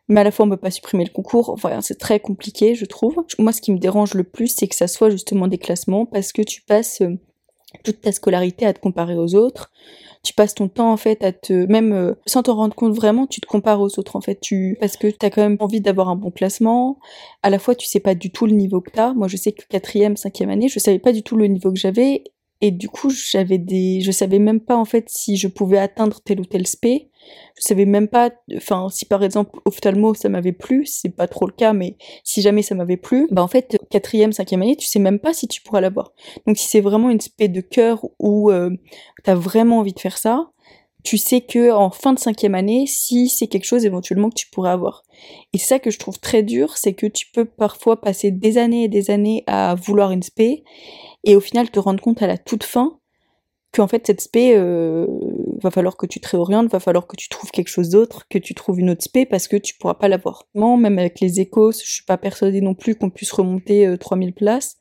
mais 0.08 0.22
à 0.22 0.24
la 0.24 0.32
fois 0.32 0.46
on 0.46 0.50
peut 0.50 0.58
pas 0.58 0.72
supprimer 0.72 1.04
le 1.04 1.10
concours. 1.10 1.50
Enfin, 1.50 1.82
c'est 1.82 1.98
très 1.98 2.20
compliqué, 2.20 2.76
je 2.76 2.86
trouve. 2.86 3.16
Moi, 3.40 3.52
ce 3.52 3.62
qui 3.62 3.72
me 3.72 3.80
dérange 3.80 4.14
le 4.14 4.24
plus, 4.24 4.48
c'est 4.48 4.68
que 4.68 4.76
ça 4.76 4.88
soit 4.88 5.10
justement 5.10 5.48
des 5.48 5.58
classements, 5.58 6.06
parce 6.06 6.32
que 6.32 6.42
tu 6.42 6.62
passes 6.62 7.02
euh, 7.02 7.18
toute 7.84 8.02
ta 8.02 8.12
scolarité 8.12 8.66
à 8.66 8.74
te 8.74 8.80
comparer 8.80 9.16
aux 9.16 9.36
autres. 9.36 9.72
Tu 10.24 10.34
passes 10.34 10.56
ton 10.56 10.68
temps 10.68 10.92
en 10.92 10.98
fait 10.98 11.24
à 11.24 11.32
te, 11.32 11.54
même 11.68 11.94
euh, 11.94 12.14
sans 12.26 12.42
t'en 12.44 12.56
rendre 12.56 12.74
compte 12.74 12.94
vraiment, 12.94 13.28
tu 13.28 13.42
te 13.42 13.46
compares 13.46 13.80
aux 13.80 14.00
autres 14.00 14.16
en 14.16 14.22
fait. 14.22 14.40
Tu 14.42 14.76
parce 14.80 14.98
que 14.98 15.08
t'as 15.08 15.30
quand 15.30 15.42
même 15.42 15.58
envie 15.60 15.82
d'avoir 15.82 16.10
un 16.10 16.16
bon 16.16 16.32
classement. 16.32 16.98
À 17.44 17.50
la 17.50 17.60
fois, 17.60 17.76
tu 17.76 17.86
sais 17.86 18.00
pas 18.00 18.16
du 18.16 18.32
tout 18.32 18.48
le 18.48 18.54
niveau 18.54 18.82
que 18.82 18.92
t'as. 18.92 19.14
Moi, 19.14 19.28
je 19.28 19.38
sais 19.38 19.52
que 19.52 19.64
quatrième, 19.70 20.18
cinquième 20.18 20.50
année, 20.50 20.68
je 20.68 20.80
savais 20.80 21.00
pas 21.00 21.12
du 21.12 21.22
tout 21.22 21.38
le 21.38 21.48
niveau 21.48 21.72
que 21.72 21.78
j'avais. 21.78 22.24
Et 22.66 22.72
du 22.72 22.90
coup, 22.90 23.12
j'avais 23.12 23.60
des, 23.60 24.02
je 24.02 24.10
savais 24.12 24.40
même 24.40 24.60
pas 24.60 24.76
en 24.76 24.86
fait 24.86 25.06
si 25.08 25.38
je 25.38 25.48
pouvais 25.48 25.78
atteindre 25.78 26.20
tel 26.26 26.40
ou 26.40 26.46
tel 26.46 26.66
spé 26.66 27.12
je 27.58 27.64
savais 27.64 27.86
même 27.86 28.08
pas, 28.08 28.32
enfin, 28.56 28.88
si 28.90 29.06
par 29.06 29.24
exemple 29.24 29.60
ophtalmo 29.66 30.14
ça 30.14 30.30
m'avait 30.30 30.52
plu, 30.52 30.86
c'est 30.86 31.10
pas 31.10 31.28
trop 31.28 31.46
le 31.46 31.54
cas, 31.54 31.74
mais 31.74 31.98
si 32.24 32.42
jamais 32.42 32.62
ça 32.62 32.76
m'avait 32.76 32.98
plu, 32.98 33.28
bah 33.32 33.42
en 33.42 33.48
fait, 33.48 33.78
quatrième, 33.90 34.34
cinquième 34.34 34.62
année, 34.62 34.76
tu 34.76 34.88
sais 34.88 35.00
même 35.00 35.20
pas 35.20 35.34
si 35.34 35.48
tu 35.48 35.62
pourras 35.62 35.82
l'avoir. 35.82 36.12
Donc 36.46 36.58
si 36.58 36.68
c'est 36.68 36.82
vraiment 36.82 37.10
une 37.10 37.22
spé 37.22 37.48
de 37.48 37.62
cœur 37.62 38.06
où 38.20 38.52
euh, 38.52 38.72
t'as 39.24 39.36
vraiment 39.36 39.80
envie 39.80 39.94
de 39.94 40.00
faire 40.00 40.18
ça, 40.18 40.52
tu 41.06 41.20
sais 41.20 41.42
que 41.42 41.72
en 41.72 41.92
fin 41.92 42.14
de 42.14 42.20
cinquième 42.20 42.56
année, 42.56 42.86
si 42.88 43.30
c'est 43.30 43.46
quelque 43.46 43.66
chose 43.66 43.86
éventuellement 43.86 44.30
que 44.30 44.36
tu 44.36 44.50
pourrais 44.50 44.72
avoir. 44.72 45.04
Et 45.54 45.60
ça 45.60 45.78
que 45.78 45.92
je 45.92 46.00
trouve 46.00 46.20
très 46.20 46.42
dur, 46.42 46.76
c'est 46.78 46.94
que 46.94 47.06
tu 47.06 47.28
peux 47.32 47.46
parfois 47.46 48.02
passer 48.02 48.32
des 48.32 48.58
années 48.58 48.86
et 48.86 48.88
des 48.88 49.12
années 49.12 49.44
à 49.46 49.76
vouloir 49.76 50.12
une 50.12 50.24
spé, 50.24 50.64
et 51.24 51.36
au 51.36 51.40
final 51.40 51.70
te 51.70 51.80
rendre 51.80 52.02
compte 52.02 52.24
à 52.24 52.28
la 52.28 52.40
toute 52.40 52.64
fin 52.64 53.00
qu'en 53.72 53.88
fait 53.88 54.08
cette 54.08 54.22
spé 54.22 54.56
euh, 54.56 55.06
va 55.62 55.72
falloir 55.72 55.98
que 55.98 56.06
tu 56.06 56.20
te 56.20 56.28
réorientes, 56.30 56.72
va 56.72 56.80
falloir 56.80 57.08
que 57.08 57.16
tu 57.16 57.30
trouves 57.30 57.52
quelque 57.52 57.68
chose 57.68 57.90
d'autre, 57.90 58.26
que 58.30 58.38
tu 58.38 58.54
trouves 58.54 58.80
une 58.80 58.90
autre 58.90 59.04
spé 59.04 59.26
parce 59.26 59.48
que 59.48 59.58
tu 59.58 59.76
pourras 59.78 59.94
pas 59.94 60.08
l'avoir. 60.08 60.48
Même 60.54 61.00
avec 61.00 61.20
les 61.20 61.40
échos, 61.40 61.72
je 61.72 61.92
suis 61.92 62.04
pas 62.06 62.18
persuadée 62.18 62.62
non 62.62 62.74
plus 62.74 62.96
qu'on 62.96 63.10
puisse 63.10 63.32
remonter 63.32 63.96
3000 64.00 64.30
euh, 64.30 64.32
places. 64.34 64.78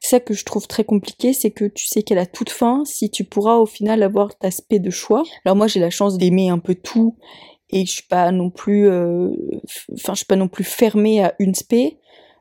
Ça 0.00 0.20
que 0.20 0.34
je 0.34 0.44
trouve 0.44 0.66
très 0.66 0.84
compliqué, 0.84 1.32
c'est 1.32 1.50
que 1.50 1.64
tu 1.64 1.86
sais 1.86 2.02
qu'elle 2.02 2.18
a 2.18 2.26
toute 2.26 2.50
fin 2.50 2.84
si 2.84 3.10
tu 3.10 3.24
pourras 3.24 3.56
au 3.56 3.66
final 3.66 4.02
avoir 4.02 4.36
ta 4.36 4.50
spé 4.50 4.78
de 4.78 4.90
choix. 4.90 5.22
Alors 5.44 5.56
moi 5.56 5.66
j'ai 5.66 5.80
la 5.80 5.90
chance 5.90 6.18
d'aimer 6.18 6.50
un 6.50 6.58
peu 6.58 6.74
tout 6.74 7.16
et 7.70 7.84
je 7.84 7.90
suis 7.90 8.04
non 8.32 8.50
plus 8.50 8.88
euh, 8.88 9.30
je 9.94 10.14
suis 10.14 10.26
pas 10.26 10.36
non 10.36 10.48
plus 10.48 10.64
fermée 10.64 11.24
à 11.24 11.34
une 11.38 11.54
spé 11.54 11.98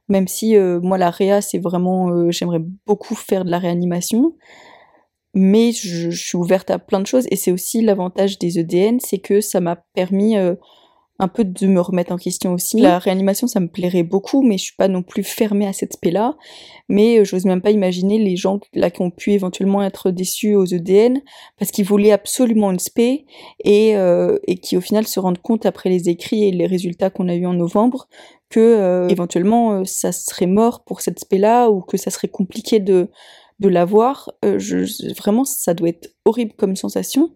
même 0.08 0.28
si 0.28 0.56
moi 0.56 1.00
la 1.00 1.10
réa 1.10 1.42
c'est 1.42 1.58
vraiment 1.58 2.30
j'aimerais 2.30 2.62
beaucoup 2.86 3.16
faire 3.16 3.44
de 3.44 3.50
la 3.50 3.58
réanimation 3.58 4.36
mais 5.36 5.74
je, 5.74 6.10
suis 6.12 6.38
ouverte 6.38 6.72
à 6.72 6.80
plein 6.80 7.02
de 7.02 7.06
choses 7.06 7.28
et 7.30 7.36
c'est 7.36 7.52
aussi 7.52 7.82
l'avantage 7.82 8.40
des 8.40 8.58
EDN, 8.58 9.00
c'est 9.02 9.20
que 9.20 9.42
ça 9.42 9.60
m'a 9.60 9.76
permis 9.76 10.38
euh, 10.38 10.56
un 11.20 11.28
peu 11.28 11.44
de 11.44 11.68
me 11.68 11.82
remettre 11.82 12.14
en 12.14 12.18
question 12.18 12.54
aussi. 12.54 12.80
La 12.80 13.00
réanimation, 13.00 13.46
ça 13.46 13.60
me 13.60 13.68
plairait 13.68 14.04
beaucoup, 14.04 14.44
mais 14.44 14.58
je 14.58 14.64
suis 14.64 14.76
pas 14.78 14.88
non 14.88 15.04
plus 15.04 15.24
fermée 15.24 15.68
à 15.68 15.74
cette 15.74 15.94
spé-là. 15.94 16.36
Mais 16.88 17.20
euh, 17.20 17.26
j'ose 17.26 17.44
même 17.44 17.62
pas 17.62 17.72
imaginer 17.72 18.18
les 18.18 18.38
gens 18.38 18.62
là 18.74 18.90
qui 18.90 19.02
ont 19.02 19.12
pu 19.12 19.34
éventuellement 19.34 19.84
être 19.84 20.10
déçus 20.10 20.56
aux 20.56 20.66
EDN 20.66 21.22
parce 21.60 21.72
qu'ils 21.72 21.86
voulaient 21.86 22.14
absolument 22.14 22.72
une 22.72 22.80
spé 22.80 23.26
et, 23.62 23.98
euh, 23.98 24.40
et 24.48 24.56
qui 24.56 24.78
au 24.78 24.82
final 24.82 25.06
se 25.06 25.20
rendent 25.20 25.42
compte 25.42 25.66
après 25.66 25.90
les 25.90 26.08
écrits 26.08 26.46
et 26.46 26.52
les 26.52 26.66
résultats 26.66 27.10
qu'on 27.10 27.28
a 27.28 27.36
eu 27.36 27.46
en 27.46 27.54
novembre 27.54 28.08
que 28.50 29.08
éventuellement 29.10 29.84
ça 29.86 30.12
serait 30.12 30.46
mort 30.46 30.84
pour 30.86 31.02
cette 31.02 31.20
spé-là 31.20 31.70
ou 31.70 31.82
que 31.82 31.98
ça 31.98 32.12
serait 32.12 32.28
compliqué 32.28 32.80
de 32.80 33.10
de 33.60 33.70
l'avoir, 33.70 34.32
euh, 34.44 34.58
vraiment, 35.18 35.46
ça 35.46 35.74
doit 35.74 35.90
être 35.90 36.14
horrible 36.26 36.54
comme 36.58 36.76
sensation. 36.76 37.32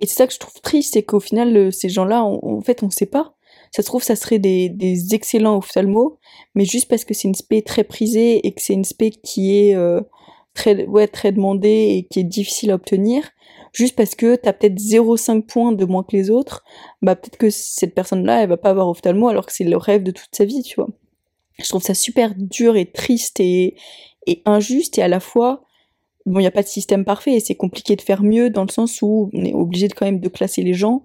Et 0.00 0.06
c'est 0.06 0.14
ça 0.14 0.26
que 0.26 0.32
je 0.32 0.38
trouve 0.38 0.60
triste, 0.60 0.94
c'est 0.94 1.02
qu'au 1.02 1.20
final, 1.20 1.56
euh, 1.56 1.70
ces 1.70 1.88
gens-là, 1.88 2.24
en 2.24 2.60
fait, 2.60 2.82
on 2.82 2.90
sait 2.90 3.06
pas. 3.06 3.34
Ça 3.74 3.82
se 3.82 3.86
trouve, 3.86 4.04
ça 4.04 4.14
serait 4.14 4.38
des, 4.38 5.14
excellents 5.14 5.56
ophtalmos, 5.56 6.18
mais 6.54 6.64
juste 6.64 6.88
parce 6.88 7.04
que 7.04 7.12
c'est 7.12 7.26
une 7.26 7.34
spé 7.34 7.62
très 7.62 7.82
prisée 7.82 8.46
et 8.46 8.52
que 8.52 8.62
c'est 8.62 8.72
une 8.72 8.84
spé 8.84 9.10
qui 9.10 9.56
est 9.56 9.74
euh, 9.74 10.00
très, 10.54 10.86
ouais, 10.86 11.08
très 11.08 11.32
demandée 11.32 11.88
et 11.90 12.06
qui 12.08 12.20
est 12.20 12.24
difficile 12.24 12.70
à 12.70 12.76
obtenir, 12.76 13.28
juste 13.72 13.96
parce 13.96 14.14
que 14.14 14.36
t'as 14.36 14.52
peut-être 14.52 14.78
0,5 14.78 15.42
points 15.42 15.72
de 15.72 15.84
moins 15.86 16.04
que 16.04 16.16
les 16.16 16.30
autres, 16.30 16.62
bah 17.02 17.16
peut-être 17.16 17.36
que 17.36 17.50
cette 17.50 17.96
personne-là, 17.96 18.42
elle 18.42 18.48
va 18.48 18.56
pas 18.56 18.70
avoir 18.70 18.88
ophtalmo 18.88 19.26
alors 19.26 19.44
que 19.44 19.52
c'est 19.52 19.64
le 19.64 19.76
rêve 19.76 20.04
de 20.04 20.12
toute 20.12 20.32
sa 20.32 20.44
vie, 20.44 20.62
tu 20.62 20.76
vois. 20.76 20.90
Je 21.58 21.68
trouve 21.68 21.82
ça 21.82 21.94
super 21.94 22.34
dur 22.36 22.76
et 22.76 22.86
triste 22.86 23.40
et, 23.40 23.76
et 24.26 24.42
injuste 24.44 24.98
et 24.98 25.02
à 25.02 25.08
la 25.08 25.20
fois 25.20 25.64
bon 26.26 26.38
il 26.38 26.42
n'y 26.42 26.48
a 26.48 26.52
pas 26.52 26.62
de 26.62 26.68
système 26.68 27.04
parfait 27.04 27.34
et 27.34 27.40
c'est 27.40 27.54
compliqué 27.54 27.96
de 27.96 28.02
faire 28.02 28.22
mieux 28.22 28.50
dans 28.50 28.62
le 28.62 28.70
sens 28.70 29.02
où 29.02 29.30
on 29.32 29.44
est 29.44 29.54
obligé 29.54 29.88
de 29.88 29.94
quand 29.94 30.06
même 30.06 30.20
de 30.20 30.28
classer 30.28 30.62
les 30.62 30.74
gens 30.74 31.04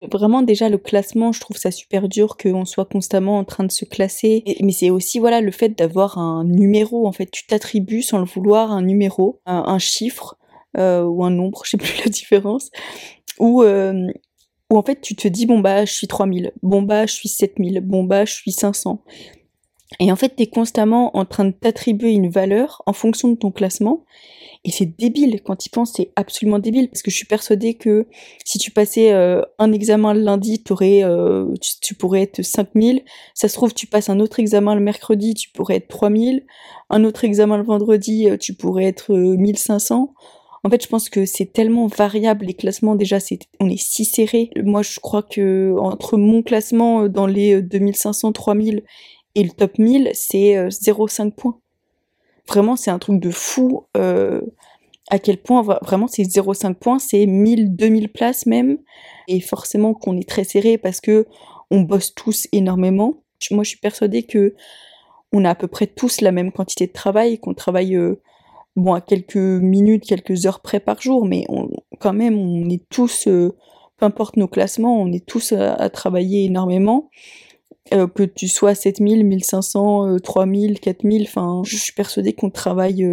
Vraiment 0.00 0.42
déjà 0.42 0.68
le 0.68 0.78
classement, 0.78 1.32
je 1.32 1.40
trouve 1.40 1.56
ça 1.56 1.72
super 1.72 2.08
dur 2.08 2.36
qu'on 2.36 2.64
soit 2.64 2.84
constamment 2.84 3.38
en 3.38 3.44
train 3.44 3.64
de 3.64 3.72
se 3.72 3.84
classer. 3.84 4.44
mais 4.60 4.70
c'est 4.70 4.90
aussi 4.90 5.18
voilà 5.18 5.40
le 5.40 5.50
fait 5.50 5.70
d'avoir 5.70 6.18
un 6.18 6.44
numéro. 6.44 7.06
En 7.06 7.12
fait, 7.12 7.28
tu 7.30 7.46
t'attribues 7.46 8.02
sans 8.02 8.18
le 8.18 8.24
vouloir 8.24 8.70
un 8.70 8.82
numéro, 8.82 9.40
un, 9.44 9.78
chiffre 9.80 10.38
euh, 10.76 11.02
ou 11.02 11.24
un 11.24 11.30
nombre, 11.30 11.62
je 11.64 11.70
sais 11.70 11.76
plus 11.76 11.98
la 12.04 12.10
différence. 12.10 12.70
Ou 13.40 13.62
euh, 13.62 14.06
où 14.70 14.78
en 14.78 14.82
fait 14.82 15.00
tu 15.00 15.16
te 15.16 15.26
dis 15.26 15.46
bon 15.46 15.60
bah 15.60 15.84
je 15.84 15.92
suis 15.92 16.06
3000, 16.06 16.52
bon 16.62 16.82
bah 16.82 17.06
je 17.06 17.14
suis 17.14 17.28
7000, 17.28 17.80
bon 17.80 18.04
bah 18.04 18.24
je 18.24 18.34
suis 18.34 18.52
500. 18.52 19.02
Et 20.00 20.12
en 20.12 20.16
fait, 20.16 20.36
tu 20.36 20.42
es 20.42 20.46
constamment 20.46 21.16
en 21.16 21.24
train 21.24 21.46
de 21.46 21.50
t'attribuer 21.50 22.12
une 22.12 22.28
valeur 22.28 22.82
en 22.86 22.92
fonction 22.92 23.28
de 23.28 23.36
ton 23.36 23.50
classement. 23.50 24.04
Et 24.64 24.70
c'est 24.70 24.86
débile, 24.86 25.40
quand 25.42 25.56
tu 25.56 25.70
penses, 25.70 25.92
c'est 25.96 26.10
absolument 26.16 26.58
débile, 26.58 26.88
parce 26.88 27.02
que 27.02 27.10
je 27.10 27.16
suis 27.16 27.26
persuadée 27.26 27.74
que 27.74 28.06
si 28.44 28.58
tu 28.58 28.70
passais 28.70 29.12
euh, 29.12 29.42
un 29.58 29.72
examen 29.72 30.14
le 30.14 30.20
lundi, 30.20 30.62
euh, 30.82 31.54
tu, 31.80 31.94
pourrais 31.94 32.22
être 32.22 32.42
5000, 32.42 33.02
ça 33.34 33.48
se 33.48 33.54
trouve, 33.54 33.72
tu 33.72 33.86
passes 33.86 34.08
un 34.08 34.18
autre 34.20 34.40
examen 34.40 34.74
le 34.74 34.80
mercredi, 34.80 35.34
tu 35.34 35.50
pourrais 35.50 35.76
être 35.76 35.88
3000, 35.88 36.44
un 36.90 37.04
autre 37.04 37.24
examen 37.24 37.56
le 37.56 37.62
vendredi, 37.62 38.28
euh, 38.28 38.36
tu 38.36 38.54
pourrais 38.54 38.84
être 38.84 39.14
1500. 39.14 40.12
En 40.64 40.70
fait, 40.70 40.82
je 40.82 40.88
pense 40.88 41.08
que 41.08 41.24
c'est 41.24 41.52
tellement 41.52 41.86
variable 41.86 42.44
les 42.44 42.54
classements. 42.54 42.96
Déjà, 42.96 43.18
on 43.60 43.68
est 43.70 43.80
si 43.80 44.04
serré. 44.04 44.50
Moi, 44.56 44.82
je 44.82 44.98
crois 44.98 45.22
que 45.22 45.76
entre 45.78 46.18
mon 46.18 46.42
classement 46.42 47.08
dans 47.08 47.28
les 47.28 47.62
2500, 47.62 48.32
3000 48.32 48.82
et 49.36 49.44
le 49.44 49.50
top 49.50 49.78
1000, 49.78 50.10
c'est 50.14 50.68
0,5 50.68 51.32
points. 51.32 51.60
Vraiment, 52.48 52.76
c'est 52.76 52.90
un 52.90 52.98
truc 52.98 53.20
de 53.20 53.30
fou. 53.30 53.86
Euh, 53.96 54.40
à 55.10 55.18
quel 55.18 55.38
point, 55.38 55.62
vraiment, 55.62 56.06
c'est 56.06 56.22
0,5 56.22 56.74
points, 56.74 56.98
c'est 56.98 57.26
1000, 57.26 57.76
2000 57.76 58.10
places 58.10 58.46
même. 58.46 58.78
Et 59.26 59.40
forcément 59.40 59.94
qu'on 59.94 60.16
est 60.16 60.28
très 60.28 60.44
serré 60.44 60.78
parce 60.78 61.00
que 61.00 61.26
on 61.70 61.82
bosse 61.82 62.14
tous 62.14 62.48
énormément. 62.52 63.22
Moi, 63.50 63.64
je 63.64 63.70
suis 63.70 63.78
persuadée 63.78 64.24
que 64.24 64.54
on 65.32 65.44
a 65.44 65.50
à 65.50 65.54
peu 65.54 65.68
près 65.68 65.86
tous 65.86 66.20
la 66.22 66.32
même 66.32 66.52
quantité 66.52 66.86
de 66.86 66.92
travail, 66.92 67.38
qu'on 67.38 67.54
travaille 67.54 67.96
euh, 67.96 68.20
bon 68.76 68.94
à 68.94 69.00
quelques 69.00 69.36
minutes, 69.36 70.04
quelques 70.06 70.46
heures 70.46 70.60
près 70.60 70.80
par 70.80 71.00
jour, 71.00 71.26
mais 71.26 71.46
quand 72.00 72.14
même, 72.14 72.38
on 72.38 72.68
est 72.70 72.88
tous, 72.88 73.26
euh, 73.28 73.54
peu 73.98 74.06
importe 74.06 74.36
nos 74.36 74.48
classements, 74.48 75.00
on 75.00 75.12
est 75.12 75.26
tous 75.26 75.52
à, 75.52 75.88
travailler 75.90 76.44
énormément. 76.44 77.10
Euh, 77.92 78.06
que 78.06 78.22
tu 78.22 78.48
sois 78.48 78.74
7000, 78.74 79.24
1500, 79.24 80.18
3000, 80.22 80.80
4000, 80.80 81.22
enfin, 81.22 81.62
je 81.64 81.76
suis 81.76 81.92
persuadée 81.92 82.32
qu'on 82.32 82.50
travaille 82.50 83.06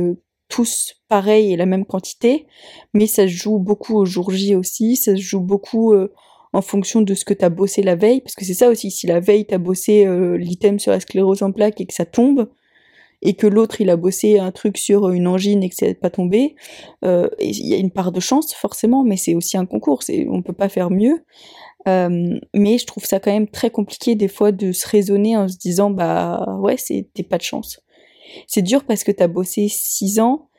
tous 0.50 0.96
pareil 1.08 1.54
et 1.54 1.56
la 1.56 1.66
même 1.66 1.86
quantité, 1.86 2.46
mais 2.94 3.08
ça 3.08 3.24
se 3.24 3.32
joue 3.32 3.58
beaucoup 3.58 3.96
au 3.96 4.06
jour 4.06 4.32
J 4.32 4.56
aussi, 4.56 4.96
ça 4.96 5.16
se 5.16 5.22
joue 5.22 5.40
beaucoup 5.40 5.94
en 6.56 6.62
fonction 6.62 7.02
de 7.02 7.14
ce 7.14 7.26
que 7.26 7.34
tu 7.34 7.44
as 7.44 7.50
bossé 7.50 7.84
la 7.84 7.96
veille, 7.96 8.22
parce 8.22 8.34
que 8.34 8.46
c'est 8.46 8.54
ça 8.54 8.70
aussi, 8.70 8.90
si 8.90 9.08
la 9.08 9.20
veille 9.20 9.46
tu 9.46 9.54
as 9.54 9.58
bossé 9.58 10.06
euh, 10.06 10.38
l'item 10.38 10.80
sur 10.80 10.94
la 10.94 11.02
sclérose 11.02 11.44
en 11.44 11.52
plaques 11.52 11.82
et 11.82 11.86
que 11.86 11.94
ça 11.94 12.06
tombe, 12.06 12.50
et 13.22 13.34
que 13.34 13.46
l'autre 13.46 13.82
il 13.82 13.90
a 13.90 13.98
bossé 13.98 14.40
un 14.40 14.52
truc 14.52 14.78
sur 14.78 15.10
une 15.10 15.28
angine 15.28 15.64
et 15.64 15.70
que 15.70 15.76
c'est 15.78 15.96
pas 15.96 16.10
tombé, 16.10 16.56
euh, 17.04 17.28
il 17.42 17.68
y 17.68 17.74
a 17.74 17.78
une 17.78 17.92
part 17.92 18.14
de 18.14 18.22
chance 18.22 18.54
forcément, 18.54 19.04
mais 19.04 19.18
c'est 19.18 19.36
aussi 19.36 19.58
un 19.58 19.66
concours, 19.66 20.02
on 20.30 20.42
peut 20.42 20.54
pas 20.54 20.70
faire 20.70 20.92
mieux. 20.92 21.26
Euh, 21.88 22.40
mais 22.56 22.78
je 22.78 22.86
trouve 22.86 23.06
ça 23.06 23.20
quand 23.20 23.32
même 23.32 23.48
très 23.48 23.70
compliqué 23.70 24.16
des 24.16 24.28
fois 24.28 24.52
de 24.52 24.72
se 24.72 24.88
raisonner 24.88 25.38
en 25.38 25.48
se 25.48 25.58
disant 25.58 25.92
bah 25.92 26.58
ouais 26.60 26.78
c'était 26.78 27.24
pas 27.24 27.38
de 27.38 27.44
chance. 27.44 27.80
C'est 28.48 28.64
dur 28.64 28.84
parce 28.86 29.04
que 29.04 29.12
tu 29.12 29.22
as 29.22 29.28
bossé 29.28 29.68
six 29.70 30.20
ans 30.20 30.50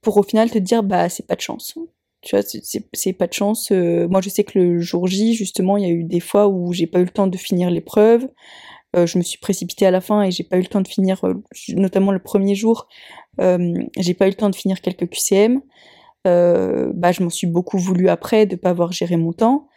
pour 0.00 0.16
au 0.16 0.22
final 0.22 0.50
te 0.50 0.58
dire 0.58 0.82
bah 0.82 1.08
c'est 1.08 1.26
pas 1.26 1.36
de 1.36 1.42
chance. 1.42 1.74
Tu 2.22 2.34
vois, 2.34 2.44
c'est 2.92 3.12
pas 3.12 3.28
de 3.28 3.32
chance. 3.32 3.70
Euh, 3.70 4.08
moi, 4.08 4.20
je 4.20 4.30
sais 4.30 4.42
que 4.42 4.58
le 4.58 4.80
jour 4.80 5.06
J, 5.06 5.34
justement, 5.34 5.76
il 5.76 5.84
y 5.84 5.86
a 5.86 5.92
eu 5.92 6.02
des 6.02 6.18
fois 6.18 6.48
où 6.48 6.72
j'ai 6.72 6.88
pas 6.88 6.98
eu 6.98 7.04
le 7.04 7.10
temps 7.10 7.28
de 7.28 7.36
finir 7.36 7.70
l'épreuve. 7.70 8.26
Euh, 8.96 9.06
je 9.06 9.18
me 9.18 9.22
suis 9.22 9.38
précipitée 9.38 9.86
à 9.86 9.92
la 9.92 10.00
fin 10.00 10.22
et 10.22 10.32
j'ai 10.32 10.42
pas 10.42 10.56
eu 10.56 10.62
le 10.62 10.66
temps 10.66 10.80
de 10.80 10.88
finir, 10.88 11.20
notamment 11.68 12.10
le 12.10 12.18
premier 12.18 12.56
jour, 12.56 12.88
j'ai 13.38 14.14
pas 14.14 14.26
eu 14.26 14.30
le 14.30 14.34
temps 14.34 14.50
de 14.50 14.56
finir 14.56 14.80
quelques 14.80 15.08
QCM. 15.08 15.60
bah, 16.24 17.12
je 17.12 17.22
m'en 17.22 17.30
suis 17.30 17.46
beaucoup 17.46 17.78
voulu 17.78 18.08
après 18.08 18.46
de 18.46 18.56
pas 18.56 18.70
avoir 18.70 18.90
géré 18.90 19.16
mon 19.16 19.32
temps. 19.32 19.68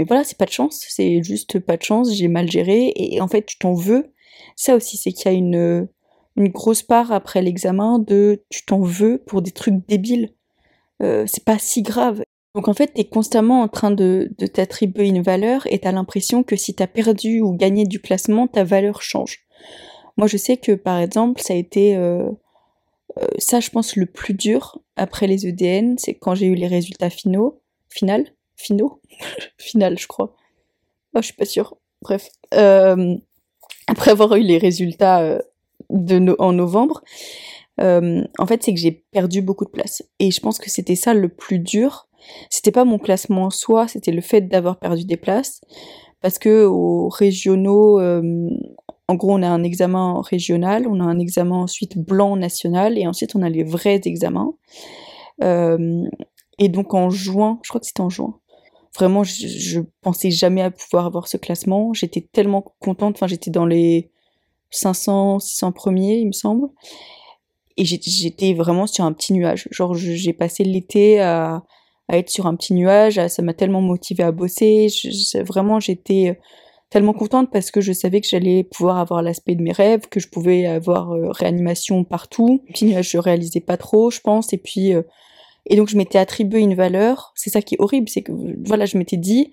Mais 0.00 0.06
voilà, 0.06 0.24
c'est 0.24 0.38
pas 0.38 0.46
de 0.46 0.50
chance, 0.50 0.82
c'est 0.88 1.22
juste 1.22 1.58
pas 1.58 1.76
de 1.76 1.82
chance, 1.82 2.14
j'ai 2.14 2.28
mal 2.28 2.50
géré 2.50 2.90
et 2.96 3.20
en 3.20 3.28
fait, 3.28 3.44
tu 3.44 3.58
t'en 3.58 3.74
veux. 3.74 4.14
Ça 4.56 4.74
aussi, 4.74 4.96
c'est 4.96 5.12
qu'il 5.12 5.30
y 5.30 5.34
a 5.34 5.36
une, 5.36 5.88
une 6.36 6.48
grosse 6.48 6.82
part 6.82 7.12
après 7.12 7.42
l'examen 7.42 7.98
de 7.98 8.42
tu 8.48 8.64
t'en 8.64 8.80
veux 8.80 9.18
pour 9.18 9.42
des 9.42 9.50
trucs 9.50 9.86
débiles. 9.86 10.30
Euh, 11.02 11.26
c'est 11.26 11.44
pas 11.44 11.58
si 11.58 11.82
grave. 11.82 12.22
Donc 12.54 12.66
en 12.66 12.72
fait, 12.72 12.94
tu 12.94 13.02
es 13.02 13.04
constamment 13.04 13.60
en 13.60 13.68
train 13.68 13.90
de, 13.90 14.30
t'attribuer 14.54 15.08
une 15.08 15.20
valeur 15.20 15.66
et 15.66 15.80
t'as 15.80 15.92
l'impression 15.92 16.44
que 16.44 16.56
si 16.56 16.72
t'as 16.72 16.86
perdu 16.86 17.42
ou 17.42 17.52
gagné 17.52 17.84
du 17.84 18.00
classement, 18.00 18.46
ta 18.46 18.64
valeur 18.64 19.02
change. 19.02 19.40
Moi, 20.16 20.28
je 20.28 20.38
sais 20.38 20.56
que 20.56 20.72
par 20.72 20.98
exemple, 20.98 21.42
ça 21.42 21.52
a 21.52 21.56
été 21.58 21.94
euh, 21.94 22.30
euh, 23.18 23.26
ça, 23.36 23.60
je 23.60 23.68
pense, 23.68 23.96
le 23.96 24.06
plus 24.06 24.32
dur 24.32 24.80
après 24.96 25.26
les 25.26 25.46
EDN, 25.46 25.98
c'est 25.98 26.14
quand 26.14 26.34
j'ai 26.34 26.46
eu 26.46 26.54
les 26.54 26.68
résultats 26.68 27.10
finaux, 27.10 27.60
final, 27.90 28.24
final, 29.58 29.98
je 29.98 30.06
crois. 30.06 30.34
Oh, 31.14 31.20
je 31.20 31.26
suis 31.26 31.34
pas 31.34 31.44
sûre. 31.44 31.76
Bref, 32.02 32.28
après 32.52 34.10
avoir 34.10 34.34
eu 34.36 34.42
les 34.42 34.58
résultats 34.58 35.40
de 35.90 36.34
en 36.38 36.52
novembre, 36.52 37.02
euh, 37.80 38.22
en 38.38 38.46
fait, 38.46 38.62
c'est 38.62 38.74
que 38.74 38.80
j'ai 38.80 39.04
perdu 39.10 39.42
beaucoup 39.42 39.64
de 39.64 39.70
place. 39.70 40.02
Et 40.18 40.30
je 40.30 40.40
pense 40.40 40.58
que 40.58 40.70
c'était 40.70 40.96
ça 40.96 41.14
le 41.14 41.28
plus 41.28 41.58
dur. 41.58 42.08
C'était 42.50 42.72
pas 42.72 42.84
mon 42.84 42.98
classement 42.98 43.44
en 43.44 43.50
soi, 43.50 43.88
c'était 43.88 44.12
le 44.12 44.20
fait 44.20 44.42
d'avoir 44.42 44.78
perdu 44.78 45.04
des 45.04 45.16
places. 45.16 45.60
Parce 46.20 46.38
que 46.38 46.66
aux 46.66 47.08
régionaux, 47.08 47.98
euh, 47.98 48.50
en 49.08 49.14
gros, 49.14 49.32
on 49.32 49.42
a 49.42 49.48
un 49.48 49.62
examen 49.62 50.20
régional, 50.20 50.86
on 50.86 51.00
a 51.00 51.04
un 51.04 51.18
examen 51.18 51.56
ensuite 51.56 51.96
blanc 51.96 52.36
national, 52.36 52.98
et 52.98 53.06
ensuite 53.06 53.34
on 53.34 53.42
a 53.42 53.48
les 53.48 53.64
vrais 53.64 54.00
examens. 54.04 54.52
Euh, 55.42 56.04
et 56.58 56.68
donc 56.68 56.92
en 56.92 57.08
juin, 57.08 57.58
je 57.62 57.70
crois 57.70 57.80
que 57.80 57.86
c'était 57.86 58.02
en 58.02 58.10
juin, 58.10 58.38
vraiment, 58.96 59.24
je, 59.24 59.80
pensais 60.00 60.30
jamais 60.30 60.62
à 60.62 60.70
pouvoir 60.70 61.06
avoir 61.06 61.28
ce 61.28 61.36
classement. 61.36 61.92
J'étais 61.94 62.20
tellement 62.20 62.62
contente, 62.80 63.16
enfin, 63.16 63.26
j'étais 63.26 63.50
dans 63.50 63.66
les 63.66 64.10
500, 64.70 65.38
600 65.40 65.72
premiers, 65.72 66.18
il 66.18 66.26
me 66.26 66.32
semble 66.32 66.68
et 67.80 67.84
j'étais 67.84 68.52
vraiment 68.52 68.86
sur 68.86 69.04
un 69.04 69.12
petit 69.14 69.32
nuage. 69.32 69.66
Genre, 69.70 69.94
j'ai 69.94 70.34
passé 70.34 70.64
l'été 70.64 71.18
à, 71.20 71.62
être 72.10 72.28
sur 72.28 72.46
un 72.46 72.54
petit 72.54 72.74
nuage, 72.74 73.24
ça 73.28 73.42
m'a 73.42 73.54
tellement 73.54 73.80
motivée 73.80 74.24
à 74.24 74.32
bosser. 74.32 74.88
vraiment, 75.46 75.80
j'étais 75.80 76.38
tellement 76.90 77.14
contente 77.14 77.50
parce 77.50 77.70
que 77.70 77.80
je 77.80 77.92
savais 77.92 78.20
que 78.20 78.26
j'allais 78.28 78.64
pouvoir 78.64 78.98
avoir 78.98 79.22
l'aspect 79.22 79.54
de 79.54 79.62
mes 79.62 79.72
rêves, 79.72 80.08
que 80.10 80.20
je 80.20 80.28
pouvais 80.28 80.66
avoir 80.66 81.12
euh, 81.12 81.30
réanimation 81.30 82.04
partout. 82.04 82.62
Petit 82.68 82.84
nuage, 82.84 83.10
je 83.10 83.18
réalisais 83.18 83.60
pas 83.60 83.76
trop, 83.76 84.10
je 84.10 84.20
pense, 84.20 84.52
et 84.52 84.58
puis 84.58 84.92
euh, 84.92 85.02
et 85.70 85.76
donc 85.76 85.88
je 85.88 85.96
m'étais 85.96 86.18
attribué 86.18 86.60
une 86.60 86.74
valeur. 86.74 87.32
C'est 87.34 87.50
ça 87.50 87.62
qui 87.62 87.76
est 87.76 87.80
horrible, 87.80 88.08
c'est 88.08 88.22
que 88.22 88.32
voilà, 88.66 88.84
je 88.84 88.98
m'étais 88.98 89.16
dit 89.16 89.50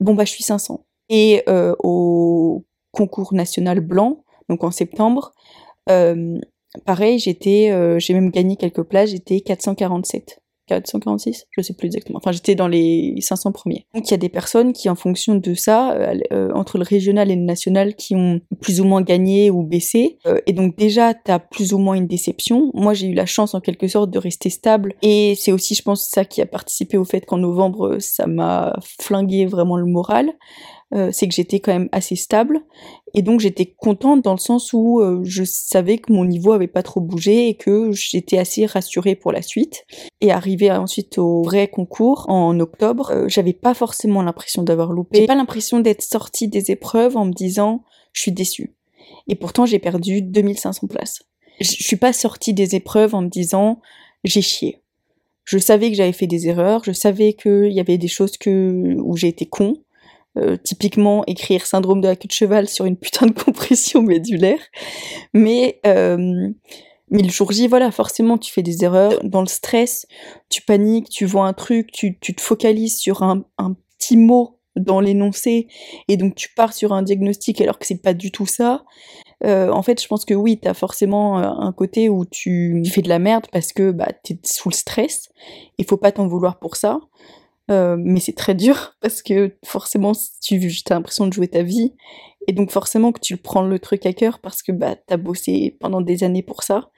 bon 0.00 0.14
bah 0.14 0.24
je 0.24 0.30
suis 0.30 0.44
500. 0.44 0.86
Et 1.10 1.42
euh, 1.48 1.74
au 1.80 2.64
concours 2.92 3.34
national 3.34 3.80
blanc, 3.80 4.24
donc 4.48 4.64
en 4.64 4.70
septembre, 4.70 5.32
Pareil, 6.86 7.18
j'étais, 7.18 7.70
euh, 7.72 7.98
j'ai 7.98 8.14
même 8.14 8.30
gagné 8.30 8.56
quelques 8.56 8.82
places, 8.82 9.10
j'étais 9.10 9.40
447. 9.40 10.40
446, 10.70 11.46
je 11.50 11.62
sais 11.62 11.74
plus 11.74 11.86
exactement. 11.86 12.18
Enfin, 12.18 12.32
j'étais 12.32 12.54
dans 12.54 12.68
les 12.68 13.16
500 13.20 13.52
premiers. 13.52 13.86
Donc, 13.94 14.08
il 14.08 14.10
y 14.10 14.14
a 14.14 14.18
des 14.18 14.28
personnes 14.28 14.72
qui, 14.72 14.88
en 14.88 14.94
fonction 14.94 15.34
de 15.34 15.54
ça, 15.54 15.92
euh, 15.92 16.14
euh, 16.32 16.50
entre 16.54 16.78
le 16.78 16.84
régional 16.84 17.30
et 17.30 17.36
le 17.36 17.42
national, 17.42 17.94
qui 17.94 18.14
ont 18.14 18.40
plus 18.60 18.80
ou 18.80 18.84
moins 18.84 19.02
gagné 19.02 19.50
ou 19.50 19.62
baissé. 19.62 20.18
et 20.46 20.52
donc, 20.52 20.76
déjà, 20.76 21.14
tu 21.14 21.30
as 21.30 21.38
plus 21.38 21.72
ou 21.72 21.78
moins 21.78 21.94
une 21.94 22.06
déception. 22.06 22.70
Moi, 22.74 22.94
j'ai 22.94 23.08
eu 23.08 23.14
la 23.14 23.26
chance, 23.26 23.54
en 23.54 23.60
quelque 23.60 23.88
sorte, 23.88 24.10
de 24.10 24.18
rester 24.18 24.50
stable. 24.50 24.94
Et 25.02 25.34
c'est 25.36 25.52
aussi, 25.52 25.74
je 25.74 25.82
pense, 25.82 26.08
ça 26.08 26.24
qui 26.24 26.40
a 26.40 26.46
participé 26.46 26.96
au 26.96 27.04
fait 27.04 27.26
qu'en 27.26 27.38
novembre, 27.38 27.98
ça 27.98 28.26
m'a 28.26 28.74
flingué 29.00 29.46
vraiment 29.46 29.76
le 29.76 29.86
moral. 29.86 30.32
Euh, 30.92 31.10
c'est 31.12 31.28
que 31.28 31.34
j'étais 31.34 31.60
quand 31.60 31.72
même 31.72 31.88
assez 31.92 32.16
stable 32.16 32.60
et 33.14 33.22
donc 33.22 33.40
j'étais 33.40 33.66
contente 33.66 34.22
dans 34.22 34.32
le 34.32 34.38
sens 34.38 34.72
où 34.72 35.00
euh, 35.00 35.20
je 35.24 35.42
savais 35.44 35.98
que 35.98 36.12
mon 36.12 36.24
niveau 36.24 36.52
avait 36.52 36.68
pas 36.68 36.82
trop 36.82 37.00
bougé 37.00 37.48
et 37.48 37.54
que 37.54 37.90
j'étais 37.92 38.38
assez 38.38 38.66
rassurée 38.66 39.16
pour 39.16 39.32
la 39.32 39.42
suite. 39.42 39.84
Et 40.20 40.30
arrivé 40.30 40.70
ensuite 40.70 41.18
au 41.18 41.42
vrai 41.42 41.68
concours 41.68 42.26
en 42.28 42.58
octobre, 42.60 43.10
euh, 43.10 43.28
j'avais 43.28 43.52
pas 43.52 43.74
forcément 43.74 44.22
l'impression 44.22 44.62
d'avoir 44.62 44.92
loupé. 44.92 45.20
J'ai 45.20 45.26
pas 45.26 45.34
l'impression 45.34 45.80
d'être 45.80 46.02
sortie 46.02 46.48
des 46.48 46.70
épreuves 46.70 47.16
en 47.16 47.24
me 47.24 47.32
disant 47.32 47.82
je 48.12 48.22
suis 48.22 48.32
déçue. 48.32 48.74
Et 49.28 49.34
pourtant 49.34 49.66
j'ai 49.66 49.78
perdu 49.78 50.22
2500 50.22 50.86
places. 50.86 51.22
Je 51.60 51.66
suis 51.66 51.96
pas 51.96 52.12
sortie 52.12 52.54
des 52.54 52.74
épreuves 52.74 53.14
en 53.14 53.22
me 53.22 53.28
disant 53.28 53.80
j'ai 54.24 54.42
chié. 54.42 54.78
Je 55.44 55.58
savais 55.58 55.90
que 55.90 55.96
j'avais 55.96 56.12
fait 56.12 56.28
des 56.28 56.46
erreurs, 56.46 56.84
je 56.84 56.92
savais 56.92 57.32
qu'il 57.32 57.72
y 57.72 57.80
avait 57.80 57.98
des 57.98 58.08
choses 58.08 58.36
que 58.36 58.94
où 58.98 59.16
j'ai 59.16 59.28
été 59.28 59.46
con, 59.46 59.74
euh, 60.40 60.56
typiquement 60.56 61.24
écrire 61.26 61.66
syndrome 61.66 62.00
de 62.00 62.08
la 62.08 62.16
queue 62.16 62.28
de 62.28 62.32
cheval 62.32 62.68
sur 62.68 62.84
une 62.84 62.96
putain 62.96 63.26
de 63.26 63.32
compression 63.32 64.02
médulaire. 64.02 64.60
Mais, 65.34 65.80
euh, 65.86 66.48
mais 67.10 67.22
le 67.22 67.28
jour 67.28 67.52
J, 67.52 67.66
voilà, 67.68 67.90
forcément, 67.90 68.38
tu 68.38 68.52
fais 68.52 68.62
des 68.62 68.84
erreurs. 68.84 69.18
Dans 69.22 69.40
le 69.42 69.48
stress, 69.48 70.06
tu 70.48 70.62
paniques, 70.62 71.08
tu 71.08 71.26
vois 71.26 71.46
un 71.46 71.52
truc, 71.52 71.92
tu, 71.92 72.18
tu 72.20 72.34
te 72.34 72.40
focalises 72.40 72.98
sur 72.98 73.22
un, 73.22 73.44
un 73.58 73.76
petit 73.98 74.16
mot 74.16 74.60
dans 74.76 75.00
l'énoncé, 75.00 75.66
et 76.08 76.16
donc 76.16 76.36
tu 76.36 76.48
pars 76.54 76.72
sur 76.72 76.92
un 76.92 77.02
diagnostic 77.02 77.60
alors 77.60 77.78
que 77.78 77.86
c'est 77.86 78.00
pas 78.00 78.14
du 78.14 78.30
tout 78.30 78.46
ça. 78.46 78.84
Euh, 79.44 79.70
en 79.70 79.82
fait, 79.82 80.00
je 80.00 80.06
pense 80.06 80.24
que 80.24 80.34
oui, 80.34 80.58
t'as 80.60 80.74
forcément 80.74 81.38
un 81.38 81.72
côté 81.72 82.08
où 82.08 82.24
tu 82.24 82.82
fais 82.86 83.02
de 83.02 83.08
la 83.08 83.18
merde 83.18 83.46
parce 83.52 83.72
que 83.72 83.90
bah, 83.90 84.08
t'es 84.22 84.38
sous 84.44 84.68
le 84.68 84.74
stress. 84.74 85.28
Il 85.78 85.86
faut 85.86 85.96
pas 85.96 86.12
t'en 86.12 86.28
vouloir 86.28 86.58
pour 86.58 86.76
ça. 86.76 87.00
Euh, 87.70 87.96
mais 87.98 88.20
c'est 88.20 88.34
très 88.34 88.54
dur 88.54 88.96
parce 89.00 89.22
que 89.22 89.56
forcément, 89.64 90.12
tu 90.42 90.56
as 90.90 90.94
l'impression 90.94 91.26
de 91.26 91.32
jouer 91.32 91.48
ta 91.48 91.62
vie. 91.62 91.94
Et 92.48 92.52
donc 92.52 92.70
forcément 92.70 93.12
que 93.12 93.20
tu 93.20 93.36
prends 93.36 93.62
le 93.62 93.78
truc 93.78 94.06
à 94.06 94.12
cœur 94.12 94.40
parce 94.40 94.62
que 94.62 94.72
bah, 94.72 94.96
tu 94.96 95.14
as 95.14 95.16
bossé 95.16 95.76
pendant 95.80 96.00
des 96.00 96.24
années 96.24 96.42
pour 96.42 96.62
ça. 96.62 96.90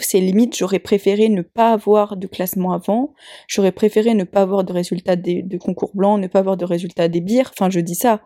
C'est 0.00 0.20
limite, 0.20 0.56
j'aurais 0.56 0.78
préféré 0.78 1.28
ne 1.28 1.42
pas 1.42 1.72
avoir 1.72 2.16
de 2.16 2.26
classement 2.26 2.72
avant, 2.72 3.12
j'aurais 3.48 3.70
préféré 3.70 4.14
ne 4.14 4.24
pas 4.24 4.40
avoir 4.40 4.64
de 4.64 4.72
résultats 4.72 5.14
de, 5.14 5.58
concours 5.58 5.90
blancs, 5.94 6.18
ne 6.18 6.26
pas 6.26 6.38
avoir 6.38 6.56
de 6.56 6.64
résultats 6.64 7.08
des 7.08 7.20
bières, 7.20 7.50
enfin 7.52 7.68
je 7.68 7.80
dis 7.80 7.94
ça. 7.94 8.22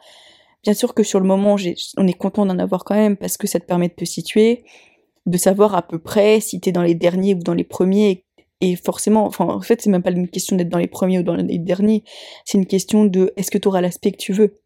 Bien 0.62 0.73
sûr 0.73 0.95
que 0.95 1.03
sur 1.03 1.19
le 1.19 1.27
moment, 1.27 1.57
on 1.97 2.07
est 2.07 2.12
content 2.12 2.47
d'en 2.47 2.61
avoir 2.61 2.85
quand 2.85 2.95
même 2.95 3.17
parce 3.17 3.37
que 3.37 3.49
ça 3.49 3.59
te 3.59 3.67
permet 3.67 3.88
de 3.88 3.95
te 3.95 4.05
situer, 4.05 4.64
de 5.27 5.37
savoir 5.37 5.75
à 5.75 5.83
peu 5.83 5.99
près 5.99 6.38
si 6.41 6.61
t'es 6.61 6.71
dans 6.71 6.83
les 6.83 6.95
derniers 6.95 7.35
ou 7.35 7.41
dans 7.41 7.55
les 7.55 7.64
premiers 7.64 8.25
et 8.61 8.77
forcément, 8.77 9.31
en 9.38 9.61
fait, 9.61 9.83
c'est 9.83 9.90
même 9.90 10.03
pas 10.03 10.11
une 10.11 10.29
question 10.29 10.57
d'être 10.57 10.68
dans 10.68 10.79
les 10.79 10.88
premiers 10.88 11.21
ou 11.21 11.23
dans 11.23 11.37
les 11.37 11.59
derniers. 11.59 12.03
C'est 12.44 12.59
une 12.59 12.66
question 12.66 13.05
de 13.05 13.33
est-ce 13.37 13.51
que 13.51 13.59
tu 13.59 13.68
auras 13.68 13.81
l'aspect 13.81 14.11
que 14.11 14.16
tu 14.16 14.33
veux? 14.33 14.61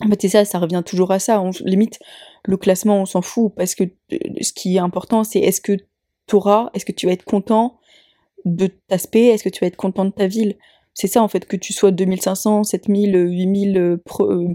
En 0.00 0.08
fait, 0.08 0.22
c'est 0.22 0.28
ça, 0.28 0.44
ça 0.44 0.58
revient 0.58 0.82
toujours 0.84 1.10
à 1.10 1.18
ça. 1.18 1.40
On, 1.40 1.50
limite, 1.64 1.98
le 2.44 2.56
classement, 2.56 3.00
on 3.00 3.06
s'en 3.06 3.22
fout 3.22 3.52
parce 3.56 3.74
que 3.74 3.84
euh, 3.84 4.18
ce 4.40 4.52
qui 4.52 4.76
est 4.76 4.80
important, 4.80 5.24
c'est 5.24 5.40
est-ce 5.40 5.60
que 5.60 5.76
tu 6.26 6.36
auras, 6.36 6.70
est-ce 6.74 6.84
que 6.84 6.92
tu 6.92 7.06
vas 7.06 7.12
être 7.12 7.24
content 7.24 7.78
de 8.44 8.66
ta 8.66 8.94
aspect, 8.94 9.26
est-ce 9.26 9.44
que 9.44 9.48
tu 9.48 9.60
vas 9.60 9.66
être 9.66 9.76
content 9.76 10.04
de 10.04 10.10
ta 10.10 10.28
ville? 10.28 10.56
C'est 10.94 11.08
ça, 11.08 11.22
en 11.22 11.28
fait, 11.28 11.46
que 11.46 11.56
tu 11.56 11.72
sois 11.72 11.90
2500, 11.90 12.64
7000, 12.64 13.14
8000, 13.14 13.98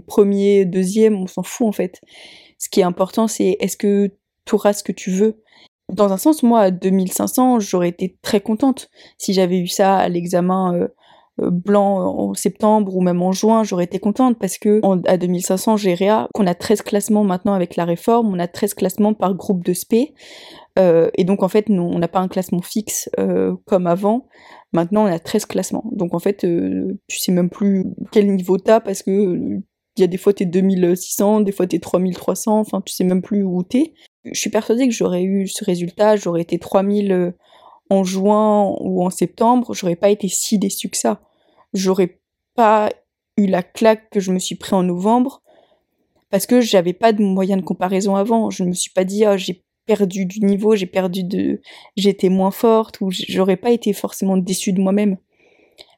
premiers, 0.06 0.64
deuxième, 0.64 1.16
on 1.16 1.26
s'en 1.26 1.42
fout, 1.42 1.66
en 1.66 1.72
fait. 1.72 2.00
Ce 2.58 2.68
qui 2.68 2.80
est 2.80 2.84
important, 2.84 3.28
c'est 3.28 3.56
est-ce 3.60 3.76
que 3.76 4.10
tu 4.44 4.54
auras 4.54 4.72
ce 4.72 4.82
que 4.82 4.92
tu 4.92 5.10
veux? 5.10 5.42
Dans 5.92 6.12
un 6.12 6.18
sens, 6.18 6.42
moi, 6.42 6.60
à 6.60 6.70
2500, 6.70 7.60
j'aurais 7.60 7.88
été 7.88 8.18
très 8.20 8.40
contente. 8.40 8.90
Si 9.16 9.32
j'avais 9.32 9.58
eu 9.58 9.68
ça 9.68 9.96
à 9.96 10.08
l'examen 10.08 10.74
euh, 10.74 10.88
euh, 11.40 11.50
blanc 11.50 12.14
en 12.14 12.34
septembre 12.34 12.94
ou 12.94 13.00
même 13.00 13.22
en 13.22 13.32
juin, 13.32 13.64
j'aurais 13.64 13.84
été 13.84 13.98
contente 13.98 14.38
parce 14.38 14.58
que 14.58 14.82
à 15.08 15.16
2500, 15.16 15.78
j'ai 15.78 15.94
réa, 15.94 16.28
qu'on 16.34 16.46
a 16.46 16.54
13 16.54 16.82
classements 16.82 17.24
maintenant 17.24 17.54
avec 17.54 17.74
la 17.76 17.86
réforme, 17.86 18.34
on 18.34 18.38
a 18.38 18.46
13 18.46 18.74
classements 18.74 19.14
par 19.14 19.34
groupe 19.34 19.64
de 19.64 19.72
SP. 19.72 20.12
Euh, 20.78 21.08
et 21.16 21.24
donc, 21.24 21.42
en 21.42 21.48
fait, 21.48 21.70
nous, 21.70 21.82
on 21.82 21.98
n'a 21.98 22.08
pas 22.08 22.20
un 22.20 22.28
classement 22.28 22.60
fixe 22.60 23.08
comme 23.64 23.86
avant. 23.86 24.26
Maintenant, 24.74 25.04
on 25.04 25.06
a 25.06 25.18
13 25.18 25.46
classements. 25.46 25.84
Donc, 25.92 26.12
en 26.12 26.18
fait, 26.18 26.38
tu 26.38 27.18
sais 27.18 27.32
même 27.32 27.48
plus 27.48 27.86
quel 28.12 28.26
niveau 28.34 28.58
t'as 28.58 28.80
parce 28.80 29.02
que 29.02 29.62
il 29.98 30.02
y 30.02 30.04
a 30.04 30.06
des 30.06 30.16
fois 30.16 30.32
t'es 30.32 30.46
2600, 30.46 31.40
des 31.40 31.52
fois 31.52 31.66
t'es 31.66 31.80
3300, 31.80 32.60
enfin 32.60 32.80
tu 32.80 32.94
sais 32.94 33.04
même 33.04 33.22
plus 33.22 33.42
où 33.42 33.62
t'es. 33.62 33.94
Je 34.32 34.40
suis 34.40 34.50
persuadée 34.50 34.88
que 34.88 34.94
j'aurais 34.94 35.22
eu 35.22 35.48
ce 35.48 35.64
résultat, 35.64 36.16
j'aurais 36.16 36.42
été 36.42 36.58
3000 36.58 37.12
euh, 37.12 37.30
en 37.90 38.04
juin 38.04 38.74
ou 38.80 39.04
en 39.04 39.10
septembre, 39.10 39.74
j'aurais 39.74 39.96
pas 39.96 40.10
été 40.10 40.28
si 40.28 40.58
déçue 40.58 40.88
que 40.88 40.96
ça. 40.96 41.20
J'aurais 41.72 42.20
pas 42.54 42.90
eu 43.36 43.46
la 43.46 43.62
claque 43.62 44.10
que 44.10 44.20
je 44.20 44.32
me 44.32 44.38
suis 44.38 44.56
pris 44.56 44.74
en 44.74 44.82
novembre 44.82 45.42
parce 46.30 46.46
que 46.46 46.60
j'avais 46.60 46.92
pas 46.92 47.12
de 47.12 47.22
moyen 47.22 47.56
de 47.56 47.62
comparaison 47.62 48.16
avant. 48.16 48.50
Je 48.50 48.64
ne 48.64 48.68
me 48.68 48.74
suis 48.74 48.90
pas 48.90 49.04
dit, 49.04 49.24
ah, 49.24 49.36
j'ai 49.36 49.64
perdu 49.86 50.26
du 50.26 50.40
niveau, 50.40 50.76
j'ai 50.76 50.86
perdu 50.86 51.24
de, 51.24 51.60
j'étais 51.96 52.28
moins 52.28 52.50
forte 52.50 53.00
ou 53.00 53.10
j'aurais 53.10 53.56
pas 53.56 53.70
été 53.70 53.92
forcément 53.92 54.36
déçue 54.36 54.72
de 54.72 54.80
moi-même. 54.80 55.16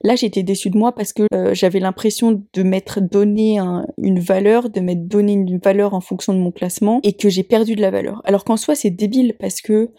Là, 0.03 0.16
j'étais 0.16 0.43
déçue 0.43 0.71
de 0.71 0.79
moi 0.79 0.95
parce 0.95 1.12
que 1.12 1.25
euh, 1.35 1.55
j'avais 1.55 1.81
l'impression 1.81 2.43
de 2.53 2.62
m'être 2.62 3.01
donné 3.01 3.59
une 3.99 4.19
valeur, 4.19 4.71
de 4.71 4.81
m'être 4.81 5.07
donné 5.07 5.33
une 5.33 5.59
valeur 5.59 5.95
en 5.95 6.01
fonction 6.01 6.33
de 6.33 6.38
mon 6.38 6.51
classement 6.51 7.01
et 7.03 7.12
que 7.12 7.29
j'ai 7.29 7.43
perdu 7.43 7.77
de 7.77 7.81
la 7.83 7.90
valeur. 7.90 8.23
Alors 8.25 8.45
qu'en 8.45 8.57
soi, 8.57 8.75
c'est 8.75 8.90
débile 8.90 9.37
parce 9.38 9.61
que 9.61 9.90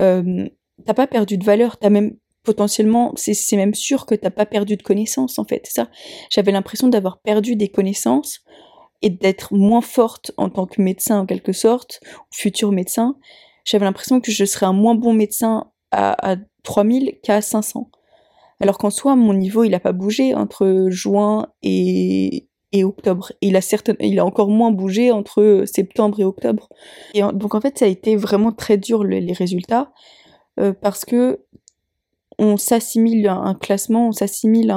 euh, 0.00 0.48
t'as 0.86 0.94
pas 0.94 1.06
perdu 1.06 1.38
de 1.38 1.44
valeur, 1.44 1.76
t'as 1.76 1.90
même 1.90 2.16
potentiellement, 2.44 3.12
c'est 3.16 3.56
même 3.56 3.74
sûr 3.74 4.06
que 4.06 4.14
t'as 4.14 4.30
pas 4.30 4.46
perdu 4.46 4.76
de 4.76 4.82
connaissances 4.82 5.38
en 5.38 5.44
fait. 5.44 5.66
Ça, 5.68 5.90
j'avais 6.30 6.52
l'impression 6.52 6.88
d'avoir 6.88 7.20
perdu 7.20 7.56
des 7.56 7.68
connaissances 7.68 8.40
et 9.02 9.10
d'être 9.10 9.54
moins 9.54 9.80
forte 9.80 10.32
en 10.36 10.48
tant 10.48 10.66
que 10.66 10.80
médecin 10.80 11.20
en 11.20 11.26
quelque 11.26 11.52
sorte, 11.52 12.00
futur 12.32 12.72
médecin. 12.72 13.16
J'avais 13.64 13.84
l'impression 13.84 14.20
que 14.20 14.30
je 14.30 14.44
serais 14.44 14.66
un 14.66 14.72
moins 14.72 14.94
bon 14.94 15.12
médecin 15.12 15.70
à, 15.90 16.32
à 16.32 16.36
3000 16.62 17.18
qu'à 17.22 17.42
500. 17.42 17.90
Alors 18.60 18.78
qu'en 18.78 18.90
soi, 18.90 19.16
mon 19.16 19.34
niveau, 19.34 19.64
il 19.64 19.74
a 19.74 19.80
pas 19.80 19.92
bougé 19.92 20.34
entre 20.34 20.86
juin 20.90 21.46
et, 21.62 22.48
et 22.72 22.84
octobre. 22.84 23.32
il 23.40 23.56
a 24.18 24.24
encore 24.24 24.48
moins 24.48 24.72
bougé 24.72 25.12
entre 25.12 25.64
septembre 25.66 26.20
et 26.20 26.24
octobre. 26.24 26.68
Et 27.14 27.20
donc 27.20 27.54
en 27.54 27.60
fait, 27.60 27.78
ça 27.78 27.84
a 27.84 27.88
été 27.88 28.16
vraiment 28.16 28.52
très 28.52 28.76
dur 28.76 29.04
les 29.04 29.32
résultats 29.32 29.92
euh, 30.58 30.72
parce 30.72 31.04
que 31.04 31.44
on 32.40 32.56
s'assimile 32.56 33.26
un, 33.28 33.42
un, 33.42 33.54
classement, 33.54 34.08
on 34.08 34.12
s'assimile 34.12 34.70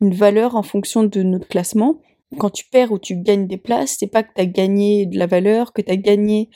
une 0.00 0.14
valeur 0.14 0.54
en 0.54 0.62
fonction 0.62 1.02
de 1.02 1.22
notre 1.22 1.48
classement 1.48 2.00
quand 2.34 2.50
tu 2.50 2.64
perds 2.70 2.92
ou 2.92 2.98
tu 2.98 3.16
gagnes 3.16 3.46
des 3.46 3.56
places, 3.56 3.96
c'est 3.98 4.06
pas 4.06 4.22
que 4.22 4.30
tu 4.34 4.40
as 4.40 4.46
gagné 4.46 5.06
de 5.06 5.18
la 5.18 5.26
valeur, 5.26 5.72
que 5.72 5.82
tu 5.82 5.90
as 5.90 5.96
gagné 5.96 6.50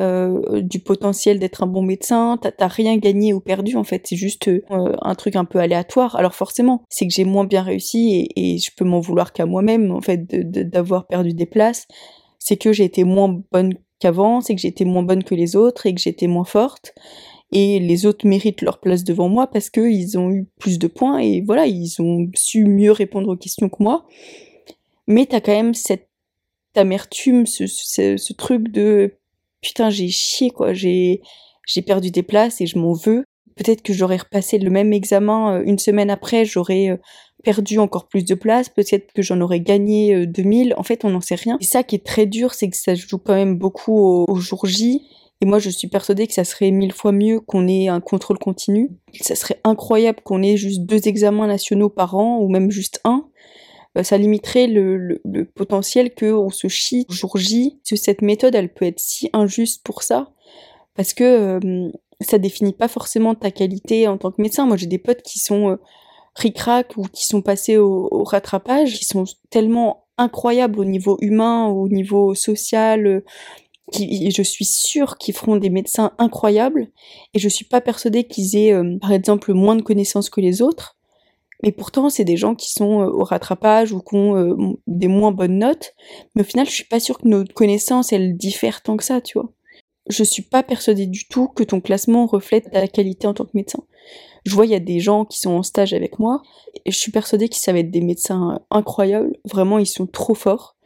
euh, 0.00 0.62
du 0.62 0.80
potentiel 0.80 1.38
d'être 1.38 1.62
un 1.62 1.66
bon 1.66 1.82
médecin, 1.82 2.38
t'as 2.40 2.68
rien 2.68 2.96
gagné 2.96 3.32
ou 3.32 3.40
perdu 3.40 3.76
en 3.76 3.84
fait, 3.84 4.02
c'est 4.06 4.16
juste 4.16 4.48
euh, 4.48 4.60
un 4.70 5.14
truc 5.14 5.36
un 5.36 5.44
peu 5.44 5.58
aléatoire. 5.58 6.16
Alors 6.16 6.34
forcément, 6.34 6.82
c'est 6.88 7.06
que 7.06 7.12
j'ai 7.12 7.24
moins 7.24 7.44
bien 7.44 7.62
réussi 7.62 8.28
et, 8.36 8.58
je 8.58 8.70
peux 8.76 8.84
m'en 8.84 9.00
vouloir 9.00 9.32
qu'à 9.32 9.46
moi-même 9.46 9.90
en 9.90 10.00
fait 10.00 10.24
d'avoir 10.24 11.06
perdu 11.06 11.32
des 11.32 11.46
places. 11.46 11.86
C'est 12.38 12.56
que 12.56 12.72
j'ai 12.72 12.84
été 12.84 13.04
moins 13.04 13.40
bonne 13.50 13.74
qu'avant, 14.00 14.40
c'est 14.40 14.54
que 14.54 14.66
été 14.66 14.84
moins 14.84 15.02
bonne 15.02 15.24
que 15.24 15.34
les 15.34 15.56
autres 15.56 15.86
et 15.86 15.94
que 15.94 16.00
j'étais 16.00 16.26
moins 16.26 16.44
forte. 16.44 16.92
Et 17.52 17.78
les 17.78 18.06
autres 18.06 18.26
méritent 18.26 18.62
leur 18.62 18.80
place 18.80 19.04
devant 19.04 19.28
moi 19.28 19.46
parce 19.46 19.68
qu'ils 19.68 20.18
ont 20.18 20.30
eu 20.30 20.48
plus 20.58 20.78
de 20.78 20.86
points 20.86 21.18
et 21.18 21.42
voilà, 21.42 21.66
ils 21.66 22.00
ont 22.00 22.28
su 22.34 22.64
mieux 22.64 22.92
répondre 22.92 23.28
aux 23.28 23.36
questions 23.36 23.68
que 23.68 23.82
moi 23.82 24.06
mais 25.06 25.26
t'as 25.26 25.40
quand 25.40 25.52
même 25.52 25.74
cette 25.74 26.08
amertume, 26.74 27.46
ce, 27.46 28.32
truc 28.32 28.68
de 28.68 29.14
putain 29.60 29.90
j'ai 29.90 30.08
chié 30.08 30.50
quoi, 30.50 30.72
j'ai 30.72 31.20
j'ai 31.66 31.82
perdu 31.82 32.10
des 32.10 32.22
places 32.22 32.60
et 32.60 32.66
je 32.66 32.78
m'en 32.78 32.92
veux. 32.92 33.24
Peut-être 33.56 33.82
que 33.82 33.92
j'aurais 33.92 34.16
repassé 34.16 34.58
le 34.58 34.70
même 34.70 34.92
examen 34.92 35.58
euh, 35.58 35.62
une 35.64 35.78
semaine 35.78 36.10
après, 36.10 36.44
j'aurais 36.44 36.90
euh, 36.90 36.96
perdu 37.44 37.78
encore 37.78 38.08
plus 38.08 38.24
de 38.24 38.34
places, 38.34 38.68
peut-être 38.68 39.12
que 39.12 39.22
j'en 39.22 39.40
aurais 39.40 39.60
gagné 39.60 40.26
2000. 40.26 40.72
Euh, 40.72 40.74
en 40.78 40.82
fait, 40.82 41.04
on 41.04 41.10
n'en 41.10 41.20
sait 41.20 41.34
rien. 41.34 41.58
Et 41.60 41.64
ça 41.64 41.82
qui 41.82 41.96
est 41.96 42.04
très 42.04 42.26
dur, 42.26 42.54
c'est 42.54 42.70
que 42.70 42.76
ça 42.76 42.94
joue 42.94 43.18
quand 43.18 43.34
même 43.34 43.58
beaucoup 43.58 43.96
au, 43.96 44.24
au 44.26 44.36
jour 44.36 44.66
J. 44.66 45.02
Et 45.42 45.44
moi, 45.44 45.58
je 45.58 45.70
suis 45.70 45.88
persuadée 45.88 46.28
que 46.28 46.34
ça 46.34 46.44
serait 46.44 46.70
mille 46.70 46.92
fois 46.92 47.10
mieux 47.10 47.40
qu'on 47.40 47.66
ait 47.66 47.88
un 47.88 48.00
contrôle 48.00 48.38
continu. 48.38 48.90
Ça 49.20 49.34
serait 49.34 49.60
incroyable 49.64 50.20
qu'on 50.24 50.40
ait 50.40 50.56
juste 50.56 50.82
deux 50.82 51.08
examens 51.08 51.48
nationaux 51.48 51.90
par 51.90 52.14
an, 52.14 52.38
ou 52.38 52.48
même 52.48 52.70
juste 52.70 53.00
un. 53.04 53.28
Euh, 53.98 54.02
ça 54.02 54.16
limiterait 54.16 54.66
le, 54.66 54.96
le, 54.96 55.20
le 55.24 55.44
potentiel 55.44 56.14
qu'on 56.14 56.50
se 56.50 56.68
chie 56.68 57.06
jour 57.08 57.36
J. 57.36 57.78
Cette 57.84 58.22
méthode, 58.22 58.54
elle 58.54 58.72
peut 58.72 58.86
être 58.86 59.00
si 59.00 59.28
injuste 59.32 59.82
pour 59.84 60.02
ça, 60.02 60.32
parce 60.94 61.14
que 61.14 61.24
euh, 61.24 61.90
ça 62.20 62.38
définit 62.38 62.72
pas 62.72 62.88
forcément 62.88 63.34
ta 63.34 63.50
qualité 63.50 64.08
en 64.08 64.18
tant 64.18 64.30
que 64.30 64.40
médecin. 64.40 64.66
Moi, 64.66 64.76
j'ai 64.76 64.86
des 64.86 64.98
potes 64.98 65.22
qui 65.22 65.38
sont 65.38 65.70
euh, 65.70 65.76
ric-rac 66.34 66.96
ou 66.96 67.02
qui 67.02 67.26
sont 67.26 67.42
passés 67.42 67.76
au, 67.76 68.24
rattrapage, 68.24 68.98
qui 68.98 69.04
sont 69.04 69.24
tellement 69.50 70.06
incroyables 70.18 70.78
au 70.78 70.84
niveau 70.84 71.18
humain, 71.20 71.66
au 71.66 71.88
niveau 71.88 72.34
social. 72.34 73.06
Euh, 73.06 73.24
qui, 73.90 74.30
je 74.30 74.42
suis 74.42 74.64
sûre 74.64 75.18
qu'ils 75.18 75.34
feront 75.34 75.56
des 75.56 75.68
médecins 75.68 76.12
incroyables 76.16 76.88
et 77.34 77.38
je 77.38 77.48
suis 77.48 77.66
pas 77.66 77.82
persuadée 77.82 78.24
qu'ils 78.24 78.56
aient, 78.56 78.72
par 79.00 79.12
exemple, 79.12 79.52
moins 79.52 79.76
de 79.76 79.82
connaissances 79.82 80.30
que 80.30 80.40
les 80.40 80.62
autres. 80.62 80.96
Mais 81.62 81.72
pourtant, 81.72 82.10
c'est 82.10 82.24
des 82.24 82.36
gens 82.36 82.54
qui 82.54 82.72
sont 82.72 83.02
euh, 83.02 83.06
au 83.06 83.24
rattrapage 83.24 83.92
ou 83.92 84.00
qui 84.00 84.16
ont 84.16 84.36
euh, 84.36 84.56
des 84.86 85.08
moins 85.08 85.32
bonnes 85.32 85.58
notes. 85.58 85.92
Mais 86.34 86.42
au 86.42 86.44
final, 86.44 86.66
je 86.66 86.72
suis 86.72 86.84
pas 86.84 87.00
sûre 87.00 87.18
que 87.18 87.28
nos 87.28 87.44
connaissances, 87.44 88.12
elles 88.12 88.36
diffèrent 88.36 88.82
tant 88.82 88.96
que 88.96 89.04
ça, 89.04 89.20
tu 89.20 89.38
vois. 89.38 89.50
Je 90.08 90.24
suis 90.24 90.42
pas 90.42 90.62
persuadée 90.62 91.06
du 91.06 91.28
tout 91.28 91.48
que 91.48 91.62
ton 91.62 91.80
classement 91.80 92.26
reflète 92.26 92.70
ta 92.72 92.88
qualité 92.88 93.26
en 93.28 93.34
tant 93.34 93.44
que 93.44 93.52
médecin. 93.54 93.84
Je 94.44 94.52
vois, 94.54 94.66
il 94.66 94.72
y 94.72 94.74
a 94.74 94.80
des 94.80 94.98
gens 94.98 95.24
qui 95.24 95.38
sont 95.38 95.52
en 95.52 95.62
stage 95.62 95.92
avec 95.92 96.18
moi, 96.18 96.42
et 96.84 96.90
je 96.90 96.98
suis 96.98 97.12
persuadée 97.12 97.48
qu'ils 97.48 97.62
savent 97.62 97.76
être 97.76 97.92
des 97.92 98.00
médecins 98.00 98.60
incroyables. 98.70 99.36
Vraiment, 99.44 99.78
ils 99.78 99.86
sont 99.86 100.08
trop 100.08 100.34
forts. 100.34 100.76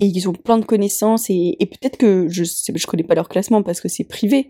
Et 0.00 0.06
ils 0.06 0.28
ont 0.28 0.32
plein 0.32 0.58
de 0.58 0.64
connaissances, 0.64 1.28
et, 1.28 1.56
et 1.60 1.66
peut-être 1.66 1.98
que, 1.98 2.26
je, 2.28 2.44
je 2.44 2.86
connais 2.86 3.04
pas 3.04 3.14
leur 3.14 3.28
classement 3.28 3.62
parce 3.62 3.80
que 3.80 3.88
c'est 3.88 4.04
privé, 4.04 4.48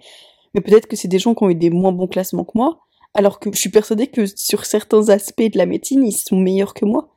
mais 0.55 0.61
peut-être 0.61 0.87
que 0.87 0.97
c'est 0.97 1.09
des 1.09 1.19
gens 1.19 1.35
qui 1.35 1.43
ont 1.43 1.51
eu 1.51 1.55
des 1.55 1.71
moins 1.71 1.93
bons 1.93 2.07
classements 2.07 2.45
que 2.45 2.53
moi, 2.55 2.84
alors 3.15 3.39
que 3.39 3.51
je 3.53 3.59
suis 3.59 3.71
persuadée 3.71 4.09
que 4.09 4.27
sur 4.27 4.67
certains 4.67 5.09
aspects 5.09 5.43
de 5.43 5.59
la 5.59 5.67
médecine, 5.67 6.05
ils 6.05 6.13
sont 6.13 6.37
meilleurs 6.37 6.75
que 6.75 6.85
moi. 6.85 7.15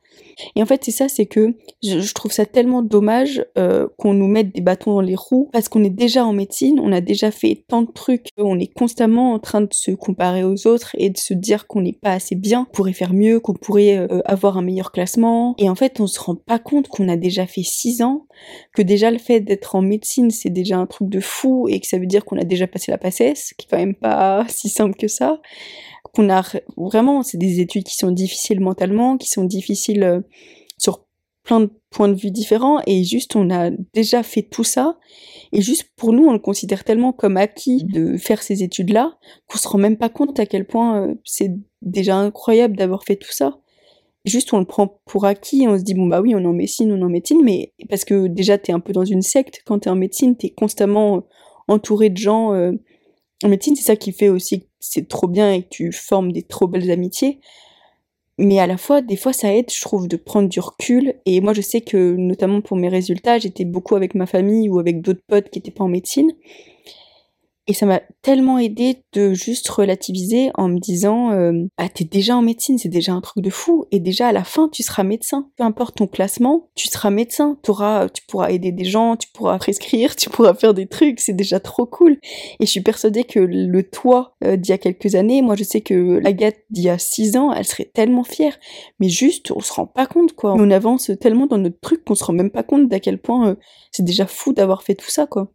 Et 0.54 0.62
en 0.62 0.66
fait, 0.66 0.84
c'est 0.84 0.90
ça, 0.90 1.08
c'est 1.08 1.26
que 1.26 1.54
je, 1.82 2.12
trouve 2.14 2.32
ça 2.32 2.46
tellement 2.46 2.82
dommage 2.82 3.44
euh, 3.56 3.88
qu'on 3.96 4.14
nous 4.14 4.26
mette 4.26 4.54
des 4.54 4.60
bâtons 4.60 4.94
dans 4.94 5.00
les 5.00 5.14
roues 5.14 5.48
parce 5.52 5.68
qu'on 5.68 5.84
est 5.84 5.90
déjà 5.90 6.24
en 6.24 6.32
médecine, 6.32 6.80
on 6.80 6.92
a 6.92 7.00
déjà 7.00 7.30
fait 7.30 7.64
tant 7.68 7.82
de 7.82 7.90
trucs, 7.90 8.28
on 8.36 8.58
est 8.58 8.72
constamment 8.72 9.32
en 9.32 9.38
train 9.38 9.60
de 9.60 9.72
se 9.72 9.90
comparer 9.90 10.44
aux 10.44 10.66
autres 10.66 10.94
et 10.98 11.10
de 11.10 11.18
se 11.18 11.34
dire 11.34 11.66
qu'on 11.66 11.82
n'est 11.82 11.92
pas 11.92 12.12
assez 12.12 12.34
bien, 12.34 12.64
qu'on 12.64 12.72
pourrait 12.72 12.92
faire 12.92 13.12
mieux, 13.12 13.40
qu'on 13.40 13.54
pourrait 13.54 13.98
euh, 13.98 14.20
avoir 14.24 14.58
un 14.58 14.62
meilleur 14.62 14.92
classement. 14.92 15.54
Et 15.58 15.68
en 15.68 15.74
fait, 15.74 16.00
on 16.00 16.06
se 16.06 16.20
rend 16.20 16.36
pas 16.36 16.58
compte 16.58 16.88
qu'on 16.88 17.08
a 17.08 17.16
déjà 17.16 17.46
fait 17.46 17.62
six 17.62 18.02
ans, 18.02 18.26
que 18.74 18.82
déjà 18.82 19.10
le 19.10 19.18
fait 19.18 19.40
d'être 19.40 19.74
en 19.74 19.82
médecine, 19.82 20.30
c'est 20.30 20.50
déjà 20.50 20.78
un 20.78 20.86
truc 20.86 21.08
de 21.08 21.20
fou 21.20 21.68
et 21.68 21.80
que 21.80 21.86
ça 21.86 21.98
veut 21.98 22.06
dire 22.06 22.24
qu'on 22.24 22.38
a 22.38 22.44
déjà 22.44 22.66
passé 22.66 22.90
la 22.90 22.98
passesse, 22.98 23.54
qui 23.56 23.66
est 23.66 23.70
quand 23.70 23.78
même 23.78 23.94
pas 23.94 24.44
si 24.48 24.68
simple 24.68 24.96
que 24.96 25.08
ça 25.08 25.40
qu'on 26.14 26.30
a 26.30 26.42
vraiment, 26.76 27.22
c'est 27.22 27.38
des 27.38 27.60
études 27.60 27.84
qui 27.84 27.96
sont 27.96 28.10
difficiles 28.10 28.60
mentalement, 28.60 29.16
qui 29.16 29.28
sont 29.28 29.44
difficiles 29.44 30.02
euh, 30.02 30.20
sur 30.78 31.06
plein 31.42 31.60
de 31.60 31.70
points 31.90 32.08
de 32.08 32.14
vue 32.14 32.30
différents, 32.30 32.80
et 32.86 33.04
juste 33.04 33.34
on 33.34 33.50
a 33.50 33.70
déjà 33.94 34.22
fait 34.22 34.42
tout 34.42 34.64
ça, 34.64 34.98
et 35.52 35.62
juste 35.62 35.90
pour 35.96 36.12
nous, 36.12 36.26
on 36.26 36.32
le 36.32 36.38
considère 36.38 36.84
tellement 36.84 37.12
comme 37.12 37.36
acquis 37.36 37.84
de 37.84 38.16
faire 38.18 38.42
ces 38.42 38.62
études-là, 38.62 39.18
qu'on 39.48 39.58
se 39.58 39.66
rend 39.66 39.78
même 39.78 39.96
pas 39.96 40.10
compte 40.10 40.38
à 40.38 40.46
quel 40.46 40.66
point 40.66 41.02
euh, 41.02 41.14
c'est 41.24 41.52
déjà 41.80 42.16
incroyable 42.16 42.76
d'avoir 42.76 43.04
fait 43.04 43.16
tout 43.16 43.32
ça. 43.32 43.60
Juste 44.24 44.52
on 44.52 44.58
le 44.58 44.66
prend 44.66 45.00
pour 45.06 45.24
acquis, 45.24 45.66
on 45.68 45.78
se 45.78 45.84
dit 45.84 45.94
bon 45.94 46.06
bah 46.06 46.20
oui 46.20 46.34
on 46.34 46.40
est 46.40 46.46
en 46.46 46.52
médecine, 46.52 46.92
on 46.92 46.98
est 46.98 47.04
en 47.04 47.08
médecine, 47.08 47.40
mais 47.42 47.72
parce 47.88 48.04
que 48.04 48.26
déjà 48.26 48.58
t'es 48.58 48.72
un 48.72 48.80
peu 48.80 48.92
dans 48.92 49.04
une 49.04 49.22
secte 49.22 49.62
quand 49.64 49.78
t'es 49.78 49.90
en 49.90 49.96
médecine, 49.96 50.36
t'es 50.36 50.50
constamment 50.50 51.22
entouré 51.66 52.10
de 52.10 52.18
gens 52.18 52.52
euh, 52.52 52.72
en 53.44 53.48
médecine, 53.48 53.76
c'est 53.76 53.84
ça 53.84 53.96
qui 53.96 54.12
fait 54.12 54.28
aussi 54.28 54.60
que 54.60 54.66
c'est 54.80 55.08
trop 55.08 55.28
bien 55.28 55.52
et 55.52 55.62
que 55.62 55.68
tu 55.68 55.92
formes 55.92 56.32
des 56.32 56.42
trop 56.42 56.66
belles 56.66 56.90
amitiés. 56.90 57.40
Mais 58.38 58.60
à 58.60 58.68
la 58.68 58.76
fois, 58.76 59.02
des 59.02 59.16
fois, 59.16 59.32
ça 59.32 59.52
aide, 59.52 59.70
je 59.72 59.80
trouve, 59.80 60.06
de 60.06 60.16
prendre 60.16 60.48
du 60.48 60.60
recul. 60.60 61.14
Et 61.26 61.40
moi, 61.40 61.52
je 61.52 61.60
sais 61.60 61.80
que, 61.80 62.14
notamment 62.14 62.60
pour 62.60 62.76
mes 62.76 62.88
résultats, 62.88 63.38
j'étais 63.38 63.64
beaucoup 63.64 63.96
avec 63.96 64.14
ma 64.14 64.26
famille 64.26 64.68
ou 64.68 64.78
avec 64.78 65.00
d'autres 65.00 65.22
potes 65.26 65.50
qui 65.50 65.58
étaient 65.58 65.72
pas 65.72 65.84
en 65.84 65.88
médecine. 65.88 66.30
Et 67.70 67.74
ça 67.74 67.84
m'a 67.84 68.00
tellement 68.22 68.58
aidé 68.58 69.04
de 69.12 69.34
juste 69.34 69.68
relativiser 69.68 70.50
en 70.54 70.68
me 70.68 70.78
disant, 70.78 71.32
euh, 71.32 71.52
bah, 71.76 71.90
t'es 71.92 72.04
déjà 72.04 72.34
en 72.34 72.40
médecine, 72.40 72.78
c'est 72.78 72.88
déjà 72.88 73.12
un 73.12 73.20
truc 73.20 73.44
de 73.44 73.50
fou. 73.50 73.84
Et 73.90 74.00
déjà, 74.00 74.28
à 74.28 74.32
la 74.32 74.42
fin, 74.42 74.70
tu 74.70 74.82
seras 74.82 75.02
médecin. 75.02 75.50
Peu 75.58 75.64
importe 75.64 75.96
ton 75.96 76.06
classement, 76.06 76.70
tu 76.74 76.88
seras 76.88 77.10
médecin. 77.10 77.58
T'auras, 77.62 78.08
tu 78.08 78.22
pourras 78.26 78.48
aider 78.52 78.72
des 78.72 78.86
gens, 78.86 79.16
tu 79.16 79.28
pourras 79.34 79.58
prescrire, 79.58 80.16
tu 80.16 80.30
pourras 80.30 80.54
faire 80.54 80.72
des 80.72 80.86
trucs. 80.86 81.20
C'est 81.20 81.34
déjà 81.34 81.60
trop 81.60 81.84
cool. 81.84 82.16
Et 82.58 82.64
je 82.64 82.70
suis 82.70 82.80
persuadée 82.80 83.24
que 83.24 83.38
le 83.38 83.82
toi 83.82 84.34
euh, 84.44 84.56
d'il 84.56 84.70
y 84.70 84.72
a 84.72 84.78
quelques 84.78 85.14
années, 85.14 85.42
moi, 85.42 85.54
je 85.54 85.64
sais 85.64 85.82
que 85.82 86.26
Agathe 86.26 86.56
d'il 86.70 86.84
y 86.84 86.88
a 86.88 86.96
six 86.96 87.36
ans, 87.36 87.52
elle 87.52 87.66
serait 87.66 87.90
tellement 87.92 88.24
fière. 88.24 88.58
Mais 88.98 89.10
juste, 89.10 89.50
on 89.50 89.60
se 89.60 89.74
rend 89.74 89.86
pas 89.86 90.06
compte, 90.06 90.32
quoi. 90.32 90.54
On 90.54 90.70
avance 90.70 91.10
tellement 91.20 91.44
dans 91.44 91.58
notre 91.58 91.80
truc 91.80 92.02
qu'on 92.06 92.14
se 92.14 92.24
rend 92.24 92.32
même 92.32 92.50
pas 92.50 92.62
compte 92.62 92.88
d'à 92.88 92.98
quel 92.98 93.18
point 93.18 93.50
euh, 93.50 93.54
c'est 93.92 94.04
déjà 94.04 94.26
fou 94.26 94.54
d'avoir 94.54 94.82
fait 94.82 94.94
tout 94.94 95.10
ça, 95.10 95.26
quoi. 95.26 95.52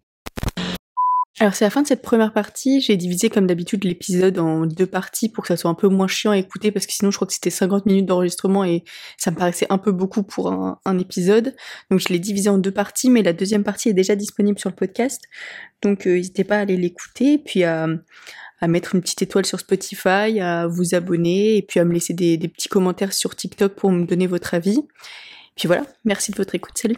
Alors 1.40 1.56
c'est 1.56 1.66
la 1.66 1.72
fin 1.72 1.82
de 1.82 1.88
cette 1.88 2.04
première 2.04 2.32
partie, 2.32 2.80
j'ai 2.80 2.96
divisé 2.96 3.30
comme 3.30 3.48
d'habitude 3.48 3.86
l'épisode 3.86 4.38
en 4.38 4.68
deux 4.68 4.86
parties 4.86 5.30
pour 5.30 5.44
que 5.44 5.48
ça 5.48 5.58
soit 5.58 5.72
un 5.72 5.74
peu 5.74 5.88
moins 5.88 6.08
chiant 6.08 6.30
à 6.30 6.38
écouter 6.38 6.72
parce 6.72 6.86
que 6.86 6.94
sinon 6.94 7.10
je 7.10 7.18
crois 7.18 7.26
que 7.26 7.34
c'était 7.34 7.50
50 7.50 7.88
minutes 7.88 8.06
d'enregistrement 8.06 8.64
et 8.64 8.84
ça 9.18 9.32
me 9.32 9.36
paraissait 9.36 9.66
un 9.72 9.80
peu 9.80 9.92
beaucoup 9.92 10.22
pour 10.22 10.52
un, 10.52 11.00
épisode. 11.00 11.56
Donc 11.90 12.02
je 12.02 12.10
l'ai 12.10 12.20
divisé 12.20 12.50
en 12.50 12.60
deux 12.60 12.72
parties 12.72 13.10
mais 13.10 13.24
la 13.24 13.34
deuxième 13.34 13.64
partie 13.64 13.90
est 13.90 13.94
déjà 13.94 14.16
disponible 14.16 14.60
sur 14.60 14.70
le 14.70 14.76
podcast. 14.76 15.24
Donc 15.82 16.06
euh, 16.06 16.14
n'hésitez 16.14 16.44
pas 16.44 16.58
à 16.58 16.60
aller 16.60 16.78
l'écouter 16.78 17.40
puis 17.40 17.64
à, 17.64 17.88
mettre 18.68 18.96
une 18.96 19.02
petite 19.02 19.24
étoile 19.24 19.46
sur 19.46 19.60
Spotify, 19.60 20.40
à 20.40 20.68
vous 20.68 20.94
abonner 20.94 21.58
et 21.58 21.62
puis 21.64 21.80
à 21.80 21.84
me 21.84 21.94
laisser 21.94 22.14
des, 22.14 22.38
des 22.38 22.48
petits 22.48 22.70
commentaires 22.70 23.12
sur 23.12 23.36
TikTok 23.36 23.74
pour 23.74 23.92
me 23.92 24.06
donner 24.06 24.28
votre 24.28 24.54
avis. 24.54 24.80
Puis 25.58 25.68
voilà, 25.68 25.84
merci 26.06 26.32
de 26.32 26.38
votre 26.38 26.56
écoute, 26.56 26.78
salut 26.78 26.98